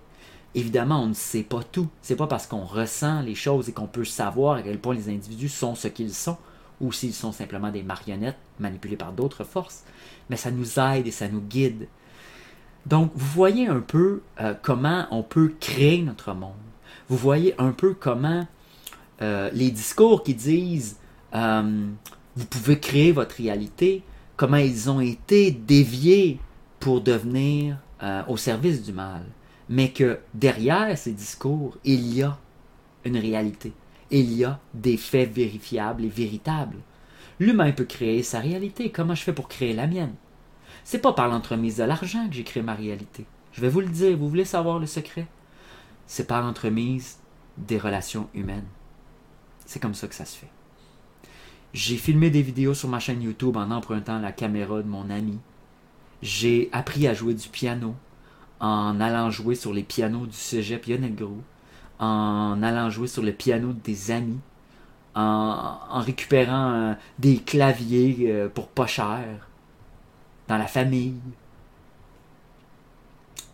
Évidemment, 0.54 1.02
on 1.02 1.08
ne 1.08 1.13
sait 1.13 1.43
pas 1.43 1.63
tout. 1.63 1.88
C'est 2.02 2.17
pas 2.17 2.28
parce 2.28 2.45
qu'on 2.45 2.65
ressent 2.65 3.21
les 3.21 3.36
choses 3.36 3.69
et 3.69 3.71
qu'on 3.71 3.88
peut 3.88 4.04
savoir 4.04 4.58
à 4.58 4.62
quel 4.62 4.80
point 4.80 4.95
les 4.95 5.10
individus 5.10 5.50
sont 5.50 5.76
ce 5.76 5.88
qu'ils 5.88 6.13
sont, 6.13 6.38
ou 6.82 6.91
s'ils 6.91 7.13
sont 7.13 7.32
simplement 7.32 7.71
des 7.71 7.84
marionnettes 7.84 8.38
manipulées 8.60 8.97
par 8.97 9.13
d'autres 9.13 9.45
forces. 9.45 9.84
Mais 10.30 10.36
ça 10.36 10.52
nous 10.52 10.80
aide 10.80 11.08
et 11.08 11.12
ça 11.12 11.30
nous 11.30 11.41
guide. 11.41 11.88
Donc, 12.86 13.12
vous 13.15 13.28
voyez 13.28 13.67
un 13.67 13.80
peu 13.80 14.21
euh, 14.41 14.54
comment 14.62 15.08
on 15.12 15.24
peut 15.24 15.54
créer 15.60 16.02
notre 16.02 16.34
monde. 16.34 16.52
Vous 17.08 17.17
voyez 17.17 17.54
un 17.60 17.71
peu 17.71 17.93
comment 17.93 18.47
euh, 19.21 19.50
les 19.54 19.71
discours 19.71 20.24
qui 20.24 20.34
disent 20.34 20.97
euh, 21.36 21.88
vous 22.35 22.45
pouvez 22.45 22.79
créer 22.79 23.11
votre 23.11 23.35
réalité, 23.35 24.03
comment 24.37 24.57
ils 24.57 24.89
ont 24.89 25.01
été 25.01 25.51
déviés 25.51 26.39
pour 26.79 27.01
devenir 27.01 27.77
au 28.27 28.37
service 28.37 28.83
du 28.83 28.93
mal 28.93 29.23
mais 29.71 29.91
que 29.91 30.19
derrière 30.33 30.97
ces 30.97 31.13
discours, 31.13 31.77
il 31.85 32.13
y 32.13 32.21
a 32.21 32.37
une 33.05 33.17
réalité. 33.17 33.71
Il 34.11 34.33
y 34.33 34.43
a 34.43 34.59
des 34.73 34.97
faits 34.97 35.31
vérifiables 35.31 36.03
et 36.03 36.09
véritables. 36.09 36.79
L'humain 37.39 37.71
peut 37.71 37.85
créer 37.85 38.21
sa 38.21 38.41
réalité. 38.41 38.91
Comment 38.91 39.15
je 39.15 39.23
fais 39.23 39.31
pour 39.31 39.47
créer 39.47 39.73
la 39.73 39.87
mienne? 39.87 40.13
C'est 40.83 40.99
pas 40.99 41.13
par 41.13 41.29
l'entremise 41.29 41.77
de 41.77 41.85
l'argent 41.85 42.27
que 42.27 42.35
j'ai 42.35 42.43
créé 42.43 42.61
ma 42.61 42.75
réalité. 42.75 43.25
Je 43.53 43.61
vais 43.61 43.69
vous 43.69 43.79
le 43.79 43.87
dire. 43.87 44.17
Vous 44.17 44.27
voulez 44.27 44.43
savoir 44.43 44.77
le 44.77 44.87
secret? 44.87 45.25
C'est 46.05 46.27
par 46.27 46.41
l'entremise 46.41 47.19
des 47.57 47.77
relations 47.77 48.27
humaines. 48.33 48.67
C'est 49.65 49.79
comme 49.79 49.93
ça 49.93 50.09
que 50.09 50.15
ça 50.15 50.25
se 50.25 50.37
fait. 50.37 50.51
J'ai 51.73 51.95
filmé 51.95 52.29
des 52.29 52.41
vidéos 52.41 52.73
sur 52.73 52.89
ma 52.89 52.99
chaîne 52.99 53.21
YouTube 53.21 53.55
en 53.55 53.71
empruntant 53.71 54.19
la 54.19 54.34
caméra 54.34 54.81
de 54.81 54.88
mon 54.88 55.10
ami. 55.10 55.39
J'ai 56.21 56.69
appris 56.73 57.07
à 57.07 57.13
jouer 57.13 57.34
du 57.34 57.47
piano 57.47 57.95
en 58.60 58.99
allant 58.99 59.31
jouer 59.31 59.55
sur 59.55 59.73
les 59.73 59.84
pianos 59.84 60.27
du 60.27 60.36
cégep 60.36 60.86
Lionel 60.86 61.15
Gros, 61.15 61.41
en 61.99 62.62
allant 62.62 62.89
jouer 62.89 63.07
sur 63.07 63.23
le 63.23 63.31
piano 63.31 63.73
des 63.73 64.12
amis, 64.12 64.39
en, 65.15 65.77
récupérant 66.01 66.71
euh, 66.71 66.93
des 67.19 67.38
claviers 67.38 68.17
euh, 68.27 68.49
pour 68.49 68.67
pas 68.67 68.86
cher, 68.86 69.47
dans 70.47 70.57
la 70.57 70.67
famille. 70.67 71.15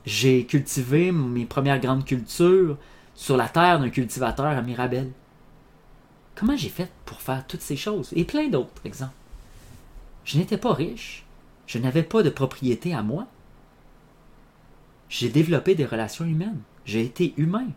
J'ai 0.06 0.45
cultivé 0.45 1.12
mes 1.12 1.45
premières 1.45 1.80
grandes 1.80 2.06
cultures 2.06 2.77
sur 3.13 3.38
la 3.38 3.47
terre 3.47 3.80
d'un 3.80 3.89
cultivateur 3.89 4.47
à 4.47 4.62
Mirabel. 4.62 5.12
Comment 6.38 6.56
j'ai 6.56 6.69
fait 6.69 6.91
pour 7.06 7.21
faire 7.21 7.45
toutes 7.47 7.62
ces 7.62 7.76
choses? 7.76 8.13
Et 8.15 8.23
plein 8.23 8.47
d'autres 8.47 8.82
exemples? 8.86 9.13
Je 10.23 10.38
n'étais 10.38 10.58
pas 10.58 10.73
riche, 10.73 11.26
je 11.65 11.80
n'avais 11.80 12.04
pas 12.04 12.21
de 12.21 12.30
propriété 12.30 12.93
à 12.93 13.02
moi, 13.02 13.28
j'ai 15.10 15.30
développé 15.30 15.76
des 15.76 15.86
relations 15.86 16.26
humaines. 16.26 16.60
J'ai 16.86 17.02
été 17.02 17.34
humain. 17.38 17.67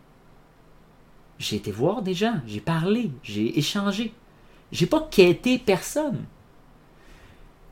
J'ai 1.39 1.55
été 1.55 1.71
voir 1.71 2.01
des 2.01 2.13
gens, 2.13 2.39
j'ai 2.45 2.59
parlé, 2.59 3.11
j'ai 3.23 3.57
échangé. 3.57 4.13
J'ai 4.71 4.85
pas 4.85 5.07
quêté 5.09 5.57
personne. 5.57 6.23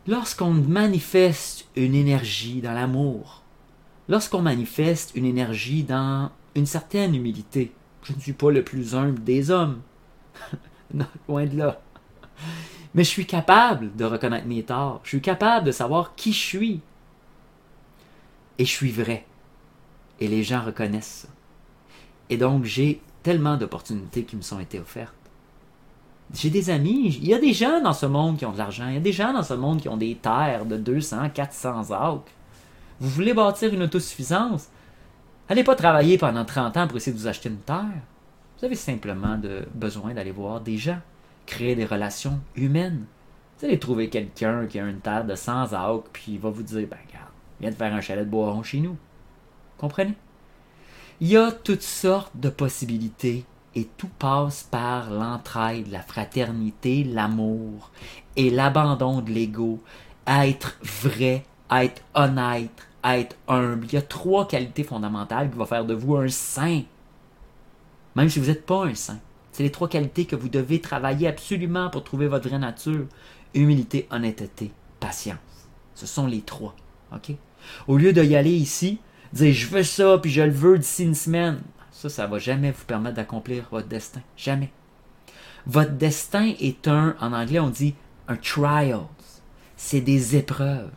Lorsqu'on 0.08 0.52
manifeste 0.52 1.68
une 1.76 1.94
énergie 1.94 2.62
dans 2.62 2.74
l'amour, 2.74 3.44
lorsqu'on 4.08 4.42
manifeste 4.42 5.12
une 5.14 5.26
énergie 5.26 5.84
dans 5.84 6.32
une 6.56 6.66
certaine 6.66 7.14
humilité, 7.14 7.72
je 8.04 8.14
ne 8.14 8.20
suis 8.20 8.34
pas 8.34 8.50
le 8.50 8.64
plus 8.64 8.96
humble 8.96 9.24
des 9.24 9.52
hommes. 9.52 9.82
non, 10.94 11.06
loin 11.28 11.46
de 11.46 11.58
là. 11.58 11.80
Mais 12.94 13.04
je 13.04 13.10
suis 13.10 13.26
capable 13.26 13.96
de 13.96 14.06
reconnaître 14.06 14.48
mes 14.48 14.64
torts. 14.64 15.02
Je 15.04 15.10
suis 15.10 15.22
capable 15.22 15.66
de 15.66 15.72
savoir 15.72 16.16
qui 16.16 16.34
je 16.34 16.40
suis. 16.40 16.82
Et 18.58 18.66
je 18.66 18.72
suis 18.72 18.92
vrai. 18.92 19.26
Et 20.20 20.28
les 20.28 20.44
gens 20.44 20.64
reconnaissent 20.64 21.28
ça. 21.28 21.28
Et 22.30 22.38
donc, 22.38 22.66
j'ai 22.66 23.02
tellement 23.24 23.58
d'opportunités 23.58 24.24
qui 24.24 24.36
me 24.36 24.42
sont 24.42 24.60
été 24.60 24.80
offertes. 24.80 25.14
J'ai 26.34 26.52
des 26.52 26.70
amis, 26.70 27.18
il 27.22 27.28
y 27.28 27.34
a 27.34 27.40
des 27.40 27.54
gens 27.54 27.82
dans 27.82 27.94
ce 27.94 28.06
monde 28.06 28.38
qui 28.38 28.46
ont 28.46 28.52
de 28.52 28.58
l'argent, 28.58 28.88
il 28.88 28.94
y 28.94 28.98
a 28.98 29.02
des 29.02 29.12
gens 29.12 29.34
dans 29.34 29.42
ce 29.42 29.56
monde 29.56 29.82
qui 29.82 29.90
ont 29.90 29.98
des 29.98 30.16
terres 30.16 30.66
de 30.66 30.78
200, 30.78 31.30
400 31.34 31.92
acres. 31.92 32.24
Vous 33.00 33.10
voulez 33.10 33.34
bâtir 33.34 33.74
une 33.74 33.84
autosuffisance? 33.84 34.68
Allez 35.48 35.64
pas 35.64 35.76
travailler 35.76 36.20
pendant 36.20 36.46
30 36.46 36.78
ans 36.78 36.88
pour 36.88 36.98
essayer 36.98 37.14
de 37.14 37.18
vous 37.18 37.28
acheter 37.28 37.50
une 37.50 37.58
terre. 37.58 38.04
Vous 38.60 38.66
avez 38.66 38.76
simplement 38.76 39.40
besoin 39.74 40.14
d'aller 40.14 40.32
voir 40.32 40.60
des 40.60 40.78
gens, 40.78 41.00
créer 41.46 41.76
des 41.76 41.86
relations 41.86 42.42
humaines. 42.58 43.06
Vous 43.58 43.66
allez 43.66 43.80
trouver 43.80 44.10
quelqu'un 44.10 44.68
qui 44.68 44.80
a 44.80 44.86
une 44.86 45.00
terre 45.00 45.24
de 45.24 45.34
100 45.34 45.72
acres, 45.72 46.10
puis 46.12 46.34
il 46.34 46.40
va 46.40 46.50
vous 46.50 46.64
dire, 46.64 46.86
ben 46.90 46.98
regarde, 47.08 47.32
viens 47.62 47.70
de 47.70 47.76
faire 47.76 47.94
un 47.94 48.02
chalet 48.02 48.26
de 48.26 48.30
bois 48.30 48.60
chez 48.64 48.82
nous. 48.82 48.98
Comprenez? 49.78 50.14
Il 51.22 51.30
y 51.30 51.38
a 51.38 51.54
toutes 51.54 51.84
sortes 51.84 52.36
de 52.36 52.50
possibilités 52.50 53.46
et 53.76 53.86
tout 53.98 54.10
passe 54.20 54.64
par 54.64 55.10
l'entraide, 55.10 55.90
la 55.90 56.02
fraternité, 56.02 57.06
l'amour 57.06 57.92
et 58.36 58.50
l'abandon 58.50 59.22
de 59.22 59.32
l'ego, 59.32 59.82
être 60.28 60.78
vrai, 60.82 61.46
être 61.72 62.02
honnête, 62.14 62.88
être 63.06 63.38
humble. 63.48 63.86
Il 63.86 63.94
y 63.94 63.98
a 63.98 64.02
trois 64.02 64.50
qualités 64.50 64.84
fondamentales 64.84 65.50
qui 65.50 65.58
vont 65.58 65.66
faire 65.66 65.86
de 65.86 65.94
vous 65.94 66.18
un 66.18 66.28
saint, 66.28 66.82
même 68.20 68.30
si 68.30 68.40
vous 68.40 68.48
n'êtes 68.48 68.66
pas 68.66 68.86
un 68.86 68.96
saint. 68.96 69.20
C'est 69.52 69.64
les 69.64 69.72
trois 69.72 69.90
qualités 69.90 70.26
que 70.26 70.36
vous 70.36 70.50
devez 70.50 70.82
travailler 70.82 71.28
absolument 71.28 71.90
pour 71.90 72.04
trouver 72.04 72.28
votre 72.28 72.48
vraie 72.48 72.60
nature. 72.60 73.06
Humilité, 73.54 74.08
honnêteté, 74.12 74.72
patience. 75.00 75.38
Ce 75.96 76.06
sont 76.06 76.28
les 76.28 76.42
trois. 76.42 76.76
OK? 77.14 77.32
Au 77.88 77.98
lieu 77.98 78.14
d'y 78.14 78.36
aller 78.36 78.52
ici, 78.52 79.00
dire 79.34 79.54
je 79.54 79.68
veux 79.68 79.84
ça, 79.84 80.18
puis 80.18 80.32
je 80.32 80.42
le 80.42 80.52
veux 80.52 80.78
d'ici 80.78 81.04
une 81.04 81.16
semaine. 81.16 81.62
Ça, 81.92 82.10
ça 82.10 82.28
va 82.28 82.40
jamais 82.40 82.72
vous 82.72 82.86
permettre 82.86 83.16
d'accomplir 83.16 83.68
votre 83.72 83.88
destin. 83.88 84.22
Jamais. 84.38 84.72
Votre 85.66 85.92
destin 85.92 86.54
est 86.60 86.88
un, 86.88 87.16
en 87.20 87.34
anglais 87.34 87.60
on 87.60 87.70
dit 87.70 87.96
un 88.28 88.36
trial. 88.36 89.02
C'est 89.76 90.02
des 90.02 90.36
épreuves 90.36 90.92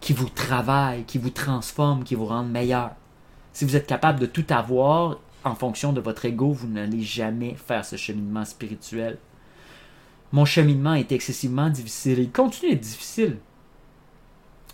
qui 0.00 0.12
vous 0.12 0.28
travaillent, 0.28 1.04
qui 1.04 1.18
vous 1.18 1.30
transforment, 1.30 2.04
qui 2.04 2.14
vous 2.14 2.26
rendent 2.26 2.50
meilleur. 2.50 2.90
Si 3.52 3.64
vous 3.64 3.76
êtes 3.76 3.86
capable 3.86 4.20
de 4.20 4.26
tout 4.26 4.44
avoir 4.50 5.18
en 5.46 5.54
fonction 5.54 5.92
de 5.92 6.00
votre 6.00 6.24
ego, 6.24 6.50
vous 6.50 6.66
n'allez 6.66 7.02
jamais 7.02 7.54
faire 7.54 7.84
ce 7.84 7.96
cheminement 7.96 8.44
spirituel. 8.44 9.16
Mon 10.32 10.44
cheminement 10.44 10.94
est 10.94 11.12
excessivement 11.12 11.70
difficile. 11.70 12.18
Il 12.18 12.32
continue 12.32 12.72
d'être 12.72 12.80
difficile. 12.80 13.38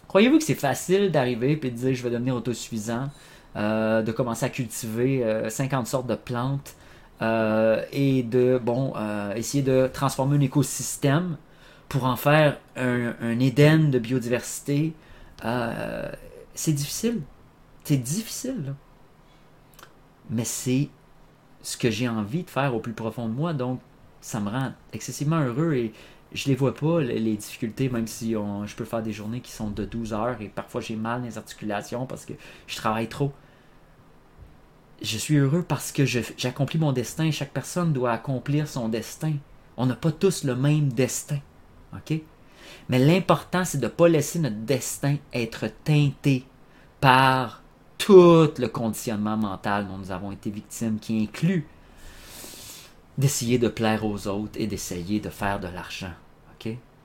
Croyez-vous 0.08 0.38
que 0.38 0.44
c'est 0.44 0.54
facile 0.54 1.10
d'arriver 1.10 1.52
et 1.52 1.56
de 1.56 1.68
dire 1.68 1.94
je 1.94 2.02
vais 2.02 2.10
devenir 2.10 2.34
autosuffisant, 2.34 3.10
euh, 3.56 4.02
de 4.02 4.12
commencer 4.12 4.46
à 4.46 4.48
cultiver 4.48 5.24
50 5.48 5.82
euh, 5.82 5.84
sortes 5.84 6.06
de 6.06 6.14
plantes 6.14 6.74
euh, 7.20 7.82
et 7.92 8.22
de 8.22 8.58
bon 8.62 8.94
essayer 9.36 9.62
de 9.62 9.90
transformer 9.92 10.36
un 10.38 10.40
écosystème 10.40 11.36
pour 11.88 12.04
en 12.04 12.16
faire 12.16 12.58
un, 12.76 13.38
Éden 13.38 13.90
de 13.90 13.98
biodiversité? 13.98 14.94
C'est 16.54 16.72
difficile. 16.72 17.20
C'est 17.84 17.98
difficile. 17.98 18.74
Mais 20.30 20.44
c'est 20.44 20.88
ce 21.62 21.76
que 21.76 21.90
j'ai 21.90 22.08
envie 22.08 22.42
de 22.42 22.50
faire 22.50 22.74
au 22.74 22.80
plus 22.80 22.92
profond 22.92 23.28
de 23.28 23.34
moi, 23.34 23.52
donc 23.52 23.80
ça 24.20 24.40
me 24.40 24.50
rend 24.50 24.72
excessivement 24.92 25.40
heureux 25.40 25.74
et 25.74 25.92
je 26.32 26.48
les 26.48 26.54
vois 26.54 26.74
pas, 26.74 27.00
les, 27.00 27.36
difficultés, 27.36 27.88
même 27.88 28.06
si 28.06 28.32
je 28.32 28.74
peux 28.74 28.84
faire 28.84 29.02
des 29.02 29.12
journées 29.12 29.40
qui 29.40 29.52
sont 29.52 29.70
de 29.70 29.84
12 29.84 30.12
heures 30.14 30.40
et 30.40 30.48
parfois 30.48 30.80
j'ai 30.80 30.96
mal 30.96 31.22
les 31.22 31.36
articulations 31.36 32.06
parce 32.06 32.24
que 32.24 32.32
je 32.66 32.76
travaille 32.76 33.08
trop. 33.08 33.32
Je 35.02 35.18
suis 35.18 35.36
heureux 35.36 35.64
parce 35.66 35.92
que 35.92 36.04
j'accomplis 36.06 36.78
mon 36.78 36.92
destin. 36.92 37.30
Chaque 37.32 37.52
personne 37.52 37.92
doit 37.92 38.12
accomplir 38.12 38.68
son 38.68 38.88
destin. 38.88 39.34
On 39.76 39.86
n'a 39.86 39.96
pas 39.96 40.12
tous 40.12 40.44
le 40.44 40.54
même 40.54 40.92
destin. 40.92 41.38
OK? 41.92 42.20
Mais 42.88 42.98
l'important, 42.98 43.64
c'est 43.64 43.78
de 43.78 43.86
ne 43.86 43.90
pas 43.90 44.08
laisser 44.08 44.38
notre 44.38 44.56
destin 44.56 45.16
être 45.32 45.66
teinté 45.84 46.44
par 47.00 47.61
tout 48.04 48.52
le 48.58 48.66
conditionnement 48.66 49.36
mental 49.36 49.86
dont 49.86 49.96
nous 49.96 50.10
avons 50.10 50.32
été 50.32 50.50
victimes, 50.50 50.98
qui 50.98 51.22
inclut 51.22 51.66
d'essayer 53.16 53.58
de 53.58 53.68
plaire 53.68 54.04
aux 54.04 54.26
autres 54.26 54.60
et 54.60 54.66
d'essayer 54.66 55.20
de 55.20 55.30
faire 55.30 55.60
de 55.60 55.68
l'argent. 55.68 56.12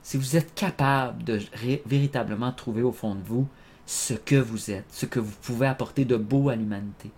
Si 0.00 0.16
vous 0.16 0.36
êtes 0.38 0.54
capable 0.54 1.22
de 1.22 1.38
véritablement 1.84 2.50
trouver 2.50 2.80
au 2.80 2.92
fond 2.92 3.14
de 3.14 3.22
vous 3.22 3.46
ce 3.84 4.14
que 4.14 4.36
vous 4.36 4.70
êtes, 4.70 4.86
ce 4.90 5.04
que 5.04 5.20
vous 5.20 5.34
pouvez 5.42 5.66
apporter 5.66 6.06
de 6.06 6.16
beau 6.16 6.48
à 6.48 6.56
l'humanité, 6.56 7.10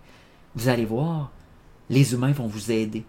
vous 0.55 0.67
allez 0.67 0.83
voir, 0.83 1.31
les 1.89 2.13
humains 2.13 2.33
vont 2.33 2.47
vous 2.47 2.69
aider. 2.69 3.05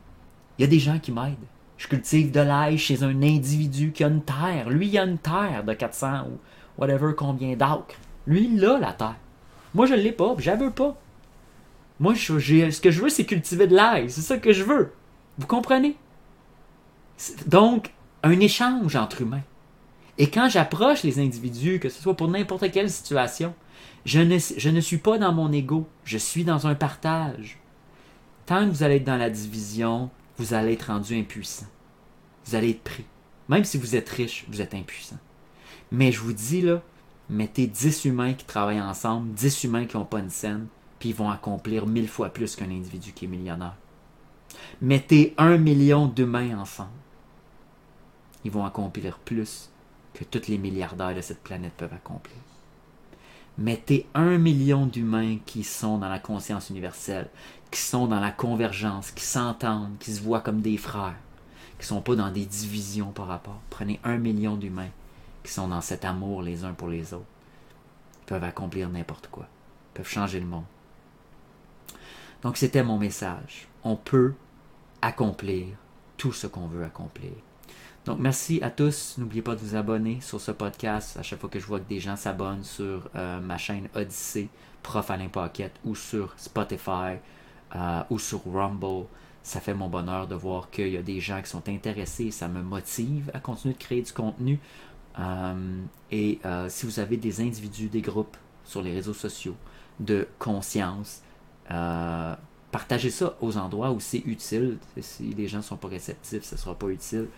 Il 0.56 0.62
y 0.62 0.64
a 0.64 0.68
des 0.68 0.78
gens 0.78 1.00
qui 1.00 1.11
m'aident. 1.11 1.35
Je 1.78 1.88
cultive 1.88 2.30
de 2.30 2.38
l'ail 2.38 2.78
chez 2.78 3.02
un 3.02 3.22
individu 3.22 3.90
qui 3.90 4.04
a 4.04 4.06
une 4.06 4.22
terre. 4.22 4.70
Lui, 4.70 4.87
il 4.87 4.98
a 4.98 5.02
une 5.02 5.18
terre 5.18 5.64
de 5.66 5.72
400 5.72 6.28
ou 6.28 6.38
whatever 6.80 7.14
combien 7.16 7.56
d'acres. 7.56 7.96
Lui, 8.28 8.50
il 8.54 8.64
a 8.64 8.78
la 8.78 8.92
terre. 8.92 9.16
Moi, 9.74 9.87
je 9.87 9.94
ne 9.94 10.00
l'ai 10.00 10.12
pas, 10.12 10.35
je 10.38 10.50
veux 10.50 10.70
pas. 10.70 11.00
Moi, 12.00 12.14
ce 12.14 12.80
que 12.80 12.90
je 12.90 13.00
veux, 13.00 13.08
c'est 13.08 13.24
cultiver 13.24 13.66
de 13.66 13.76
l'ail. 13.76 14.11
C'est 14.11 14.22
ça 14.22 14.38
que 14.38 14.52
je 14.52 14.64
veux. 14.64 14.92
Vous 15.38 15.46
comprenez? 15.46 15.96
Donc, 17.46 17.92
un 18.22 18.38
échange 18.40 18.96
entre 18.96 19.22
humains. 19.22 19.44
Et 20.18 20.28
quand 20.28 20.48
j'approche 20.48 21.04
les 21.04 21.18
individus, 21.18 21.78
que 21.78 21.88
ce 21.88 22.02
soit 22.02 22.16
pour 22.16 22.28
n'importe 22.28 22.70
quelle 22.70 22.90
situation, 22.90 23.54
je 24.04 24.20
ne, 24.20 24.38
je 24.38 24.68
ne 24.68 24.80
suis 24.80 24.98
pas 24.98 25.18
dans 25.18 25.32
mon 25.32 25.52
ego, 25.52 25.88
je 26.04 26.18
suis 26.18 26.44
dans 26.44 26.66
un 26.66 26.74
partage. 26.74 27.58
tant 28.46 28.66
que 28.66 28.74
vous 28.74 28.82
allez 28.82 28.96
être 28.96 29.04
dans 29.04 29.16
la 29.16 29.30
division, 29.30 30.11
vous 30.37 30.54
allez 30.54 30.72
être 30.72 30.88
rendu 30.88 31.18
impuissant. 31.18 31.66
Vous 32.44 32.56
allez 32.56 32.70
être 32.70 32.82
pris. 32.82 33.04
Même 33.48 33.64
si 33.64 33.78
vous 33.78 33.96
êtes 33.96 34.08
riche, 34.08 34.44
vous 34.48 34.61
êtes 34.61 34.74
impuissant. 34.74 35.18
Mais 35.90 36.11
je 36.11 36.20
vous 36.20 36.32
dis, 36.32 36.62
là, 36.62 36.82
mettez 37.33 37.66
10 37.66 38.05
humains 38.05 38.35
qui 38.35 38.45
travaillent 38.45 38.81
ensemble, 38.81 39.33
10 39.33 39.64
humains 39.64 39.87
qui 39.87 39.97
n'ont 39.97 40.05
pas 40.05 40.21
une 40.21 40.31
scène, 40.31 40.66
puis 40.99 41.09
ils 41.09 41.14
vont 41.14 41.31
accomplir 41.31 41.87
mille 41.87 42.09
fois 42.09 42.29
plus 42.29 42.55
qu'un 42.55 42.71
individu 42.71 43.12
qui 43.12 43.25
est 43.25 43.29
millionnaire. 43.29 43.75
Mettez 44.81 45.35
un 45.38 45.57
million 45.57 46.07
d'humains 46.07 46.59
ensemble. 46.59 46.90
Ils 48.45 48.51
vont 48.51 48.64
accomplir 48.64 49.18
plus 49.18 49.71
que 50.14 50.25
tous 50.25 50.49
les 50.49 50.59
milliardaires 50.59 51.14
de 51.14 51.21
cette 51.21 51.42
planète 51.42 51.73
peuvent 51.77 51.95
accomplir. 51.95 52.37
Mettez 53.57 54.07
un 54.14 54.38
million 54.38 54.87
d'humains 54.87 55.38
qui 55.47 55.64
sont 55.64 55.99
dans 55.99 56.09
la 56.09 56.18
conscience 56.18 56.71
universelle, 56.71 57.31
qui 57.71 57.81
sont 57.81 58.07
dans 58.07 58.21
la 58.21 58.31
convergence, 58.31 59.11
qui 59.11 59.25
s'entendent, 59.25 59.97
qui 60.01 60.12
se 60.12 60.23
voient 60.23 60.40
comme 60.40 60.61
des 60.61 60.77
frères, 60.77 61.16
qui 61.79 61.85
ne 61.85 61.97
sont 61.97 62.03
pas 62.03 62.14
dans 62.14 62.31
des 62.31 62.45
divisions 62.45 63.12
par 63.12 63.27
rapport. 63.27 63.61
Prenez 63.71 64.01
un 64.05 64.18
million 64.18 64.57
d'humains 64.57 64.90
qui 65.42 65.52
sont 65.52 65.68
dans 65.68 65.81
cet 65.81 66.05
amour 66.05 66.42
les 66.42 66.64
uns 66.64 66.72
pour 66.72 66.88
les 66.88 67.14
autres. 67.14 67.24
Ils 68.22 68.26
peuvent 68.26 68.44
accomplir 68.44 68.88
n'importe 68.88 69.28
quoi. 69.28 69.46
Ils 69.46 69.98
peuvent 69.98 70.09
changer 70.09 70.40
le 70.40 70.46
monde. 70.46 70.64
Donc 72.42 72.57
c'était 72.57 72.83
mon 72.83 72.98
message. 72.98 73.68
On 73.85 73.96
peut 73.96 74.35
accomplir 75.00 75.66
tout 76.16 76.33
ce 76.33 76.46
qu'on 76.46 76.66
veut 76.66 76.85
accomplir. 76.85 77.33
Donc 78.05 78.18
merci 78.18 78.61
à 78.62 78.70
tous. 78.70 79.16
N'oubliez 79.18 79.42
pas 79.42 79.55
de 79.55 79.61
vous 79.61 79.76
abonner 79.76 80.20
sur 80.20 80.40
ce 80.40 80.50
podcast. 80.50 81.16
À 81.16 81.22
chaque 81.22 81.40
fois 81.40 81.48
que 81.48 81.61
je 81.61 81.66
vois 81.66 81.78
que 81.78 81.88
des 81.88 82.00
gens 82.00 82.16
s'abonnent 82.16 82.64
sur 82.64 83.09
euh, 83.14 83.40
ma 83.40 83.59
chaîne 83.59 83.88
Odyssée, 83.94 84.48
Prof 84.83 85.09
Alain 85.11 85.28
Pocket, 85.28 85.72
ou 85.85 85.94
sur 85.94 86.35
Spotify, 86.37 87.18
euh, 87.76 88.02
ou 88.11 88.18
sur 88.18 88.40
Rumble, 88.52 89.07
ça 89.44 89.61
fait 89.61 89.74
mon 89.74 89.88
bonheur 89.88 90.26
de 90.26 90.35
voir 90.35 90.70
qu'il 90.70 90.88
y 90.88 90.96
a 90.96 91.02
des 91.02 91.20
gens 91.20 91.40
qui 91.42 91.50
sont 91.50 91.68
intéressés. 91.68 92.33
Ça 92.33 92.48
me 92.48 92.61
motive 92.62 93.31
à 93.35 93.40
continuer 93.40 93.74
de 93.74 93.78
créer 93.78 94.02
du 94.02 94.12
contenu. 94.12 94.59
Euh, 95.18 95.83
et 96.11 96.40
si 96.68 96.87
vous 96.87 97.01
avez 97.01 97.16
des 97.16 97.40
individus, 97.40 97.88
des 97.88 98.03
groupes 98.03 98.37
sur 98.64 98.83
les 98.83 98.92
réseaux 98.92 99.14
sociaux 99.14 99.57
de 100.01 100.27
conscience, 100.38 101.22
partagez 102.72 103.11
ça 103.11 103.37
aux 103.40 103.57
endroits 103.57 103.92
où 103.92 104.01
c'est 104.01 104.22
utile. 104.27 104.79
Si 105.01 105.35
les 105.35 105.46
gens 105.46 105.59
ne 105.59 105.62
sont 105.62 105.77
pas 105.77 105.88
réceptifs, 105.88 106.42
ce 106.42 106.55
ne 106.55 106.59
sera 106.59 106.75
pas 106.75 106.88
utile. 106.88 107.29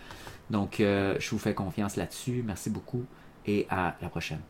Donc, 0.51 0.81
euh, 0.81 1.17
je 1.19 1.31
vous 1.31 1.39
fais 1.39 1.55
confiance 1.55 1.97
là-dessus. 1.97 2.43
Merci 2.47 2.71
beaucoup 2.71 3.05
et 3.47 3.67
à 3.69 3.97
la 4.01 4.09
prochaine. 4.09 4.41